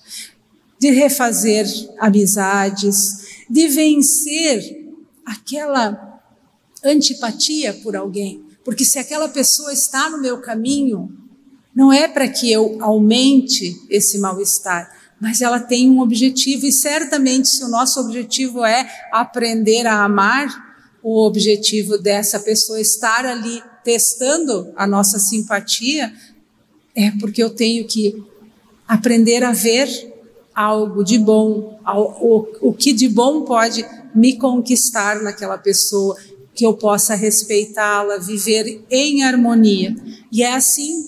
de 0.80 0.92
refazer 0.92 1.66
amizades, 1.98 3.25
de 3.50 3.68
vencer 3.68 4.94
aquela 5.26 6.22
antipatia 6.84 7.74
por 7.74 7.96
alguém. 7.96 8.44
Porque 8.64 8.86
se 8.86 8.98
aquela 8.98 9.28
pessoa 9.28 9.72
está 9.72 10.10
no 10.10 10.22
meu 10.22 10.42
caminho, 10.42 11.12
não 11.76 11.92
é 11.92 12.08
para 12.08 12.28
que 12.28 12.52
eu 12.52 12.78
aumente 12.82 13.82
esse 13.90 14.18
mal-estar, 14.18 14.90
mas 15.20 15.42
ela 15.42 15.60
tem 15.60 15.90
um 15.90 16.00
objetivo, 16.00 16.66
e 16.66 16.72
certamente, 16.72 17.48
se 17.48 17.64
o 17.64 17.68
nosso 17.68 18.00
objetivo 18.00 18.66
é 18.66 18.90
aprender 19.12 19.86
a 19.86 20.04
amar, 20.04 20.66
o 21.04 21.26
objetivo 21.26 21.98
dessa 21.98 22.40
pessoa 22.40 22.82
estar 22.82 23.26
ali 23.26 23.62
testando 23.84 24.74
a 24.76 24.88
nossa 24.88 25.20
simpatia, 25.20 26.12
é 26.96 27.12
porque 27.20 27.44
eu 27.44 27.50
tenho 27.50 27.86
que 27.86 28.24
aprender 28.88 29.44
a 29.44 29.52
ver 29.52 30.15
algo 30.56 31.04
de 31.04 31.18
bom, 31.18 31.78
o, 31.86 32.70
o 32.70 32.74
que 32.74 32.94
de 32.94 33.10
bom 33.10 33.44
pode 33.44 33.86
me 34.16 34.38
conquistar 34.38 35.22
naquela 35.22 35.58
pessoa, 35.58 36.16
que 36.54 36.66
eu 36.66 36.74
possa 36.74 37.14
respeitá-la, 37.14 38.18
viver 38.18 38.86
em 38.90 39.24
harmonia. 39.24 39.94
E 40.32 40.42
é 40.42 40.54
assim, 40.54 41.04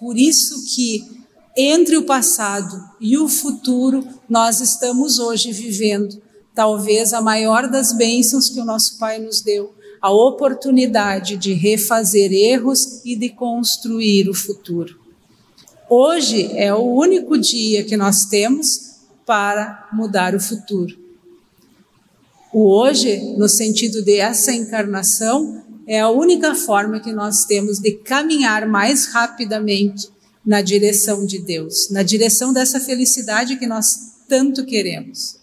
por 0.00 0.16
isso 0.16 0.64
que 0.74 1.04
entre 1.54 1.96
o 1.98 2.04
passado 2.04 2.82
e 2.98 3.18
o 3.18 3.28
futuro, 3.28 4.04
nós 4.28 4.60
estamos 4.60 5.18
hoje 5.18 5.52
vivendo 5.52 6.20
talvez 6.54 7.12
a 7.12 7.20
maior 7.20 7.68
das 7.68 7.92
bênçãos 7.92 8.48
que 8.48 8.60
o 8.60 8.64
nosso 8.64 8.98
Pai 8.98 9.18
nos 9.18 9.42
deu, 9.42 9.74
a 10.00 10.10
oportunidade 10.10 11.36
de 11.36 11.52
refazer 11.52 12.32
erros 12.32 13.04
e 13.04 13.16
de 13.16 13.28
construir 13.28 14.28
o 14.28 14.34
futuro. 14.34 15.03
Hoje 15.96 16.50
é 16.56 16.74
o 16.74 16.82
único 16.82 17.38
dia 17.38 17.84
que 17.84 17.96
nós 17.96 18.24
temos 18.24 18.96
para 19.24 19.88
mudar 19.92 20.34
o 20.34 20.40
futuro. 20.40 20.98
O 22.52 22.68
hoje, 22.68 23.36
no 23.38 23.48
sentido 23.48 24.02
de 24.02 24.16
essa 24.16 24.52
encarnação, 24.52 25.62
é 25.86 26.00
a 26.00 26.10
única 26.10 26.52
forma 26.56 26.98
que 26.98 27.12
nós 27.12 27.44
temos 27.44 27.78
de 27.78 27.92
caminhar 27.92 28.66
mais 28.66 29.06
rapidamente 29.06 30.08
na 30.44 30.62
direção 30.62 31.24
de 31.24 31.38
Deus, 31.38 31.88
na 31.90 32.02
direção 32.02 32.52
dessa 32.52 32.80
felicidade 32.80 33.56
que 33.56 33.66
nós 33.68 33.86
tanto 34.28 34.66
queremos. 34.66 35.36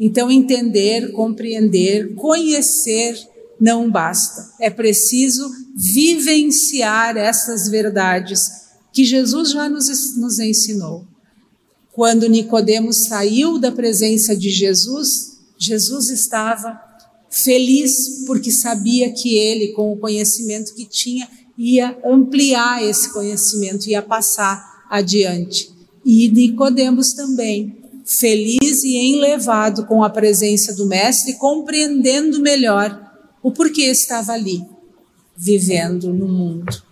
Então, 0.00 0.30
entender, 0.30 1.12
compreender, 1.12 2.14
conhecer 2.14 3.18
não 3.60 3.90
basta. 3.90 4.50
É 4.58 4.70
preciso 4.70 5.46
vivenciar 5.76 7.18
essas 7.18 7.68
verdades 7.68 8.63
que 8.94 9.04
Jesus 9.04 9.50
já 9.50 9.68
nos, 9.68 10.16
nos 10.16 10.38
ensinou. 10.38 11.04
Quando 11.92 12.28
Nicodemos 12.28 13.06
saiu 13.06 13.58
da 13.58 13.72
presença 13.72 14.36
de 14.36 14.50
Jesus, 14.50 15.38
Jesus 15.58 16.10
estava 16.10 16.80
feliz 17.28 18.24
porque 18.24 18.52
sabia 18.52 19.12
que 19.12 19.36
ele, 19.36 19.72
com 19.72 19.92
o 19.92 19.96
conhecimento 19.96 20.74
que 20.74 20.86
tinha, 20.86 21.28
ia 21.58 21.98
ampliar 22.04 22.84
esse 22.84 23.12
conhecimento, 23.12 23.88
ia 23.88 24.00
passar 24.00 24.86
adiante. 24.88 25.72
E 26.04 26.28
Nicodemos 26.28 27.14
também, 27.14 27.76
feliz 28.04 28.84
e 28.84 28.96
enlevado 28.96 29.86
com 29.86 30.04
a 30.04 30.10
presença 30.10 30.72
do 30.72 30.86
mestre, 30.86 31.34
compreendendo 31.34 32.40
melhor 32.40 33.00
o 33.42 33.50
porquê 33.50 33.82
estava 33.82 34.32
ali, 34.32 34.64
vivendo 35.36 36.12
no 36.12 36.28
mundo. 36.28 36.83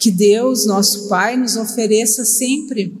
Que 0.00 0.10
Deus, 0.10 0.64
nosso 0.64 1.08
Pai, 1.08 1.36
nos 1.36 1.56
ofereça 1.56 2.24
sempre 2.24 2.96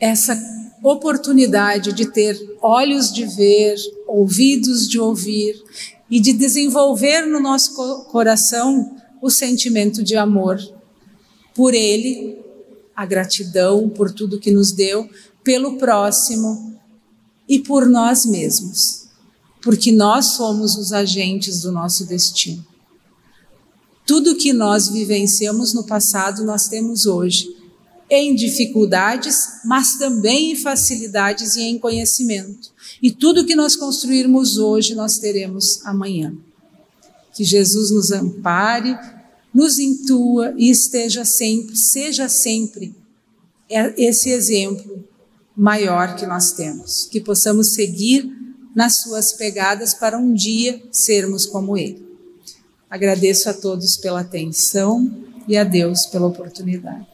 essa 0.00 0.34
oportunidade 0.82 1.92
de 1.92 2.10
ter 2.10 2.56
olhos 2.62 3.12
de 3.12 3.26
ver, 3.26 3.76
ouvidos 4.08 4.88
de 4.88 4.98
ouvir 4.98 5.62
e 6.10 6.18
de 6.20 6.32
desenvolver 6.32 7.26
no 7.26 7.38
nosso 7.38 7.74
coração 8.06 8.96
o 9.20 9.28
sentimento 9.28 10.02
de 10.02 10.16
amor 10.16 10.58
por 11.54 11.74
Ele, 11.74 12.38
a 12.94 13.04
gratidão 13.04 13.90
por 13.90 14.10
tudo 14.10 14.40
que 14.40 14.50
nos 14.50 14.72
deu, 14.72 15.06
pelo 15.44 15.76
próximo 15.76 16.80
e 17.46 17.58
por 17.58 17.86
nós 17.86 18.24
mesmos, 18.24 19.08
porque 19.60 19.92
nós 19.92 20.36
somos 20.36 20.76
os 20.76 20.94
agentes 20.94 21.60
do 21.60 21.70
nosso 21.70 22.06
destino. 22.06 22.64
Tudo 24.06 24.36
que 24.36 24.52
nós 24.52 24.88
vivenciamos 24.88 25.74
no 25.74 25.84
passado, 25.84 26.44
nós 26.44 26.68
temos 26.68 27.06
hoje, 27.06 27.48
em 28.08 28.36
dificuldades, 28.36 29.36
mas 29.64 29.96
também 29.98 30.52
em 30.52 30.56
facilidades 30.56 31.56
e 31.56 31.62
em 31.62 31.78
conhecimento. 31.78 32.70
E 33.02 33.10
tudo 33.10 33.44
que 33.44 33.56
nós 33.56 33.74
construirmos 33.74 34.58
hoje, 34.58 34.94
nós 34.94 35.18
teremos 35.18 35.84
amanhã. 35.84 36.32
Que 37.34 37.42
Jesus 37.42 37.90
nos 37.90 38.12
ampare, 38.12 38.96
nos 39.52 39.78
intua 39.78 40.54
e 40.56 40.70
esteja 40.70 41.24
sempre, 41.24 41.76
seja 41.76 42.28
sempre 42.28 42.94
esse 43.68 44.30
exemplo 44.30 45.04
maior 45.56 46.14
que 46.14 46.26
nós 46.26 46.52
temos. 46.52 47.06
Que 47.10 47.20
possamos 47.20 47.74
seguir 47.74 48.30
nas 48.72 48.98
suas 48.98 49.32
pegadas 49.32 49.94
para 49.94 50.16
um 50.16 50.32
dia 50.32 50.80
sermos 50.92 51.44
como 51.44 51.76
Ele. 51.76 52.05
Agradeço 52.88 53.50
a 53.50 53.54
todos 53.54 53.96
pela 53.96 54.20
atenção 54.20 55.10
e 55.48 55.56
a 55.56 55.64
Deus 55.64 56.06
pela 56.06 56.26
oportunidade. 56.26 57.06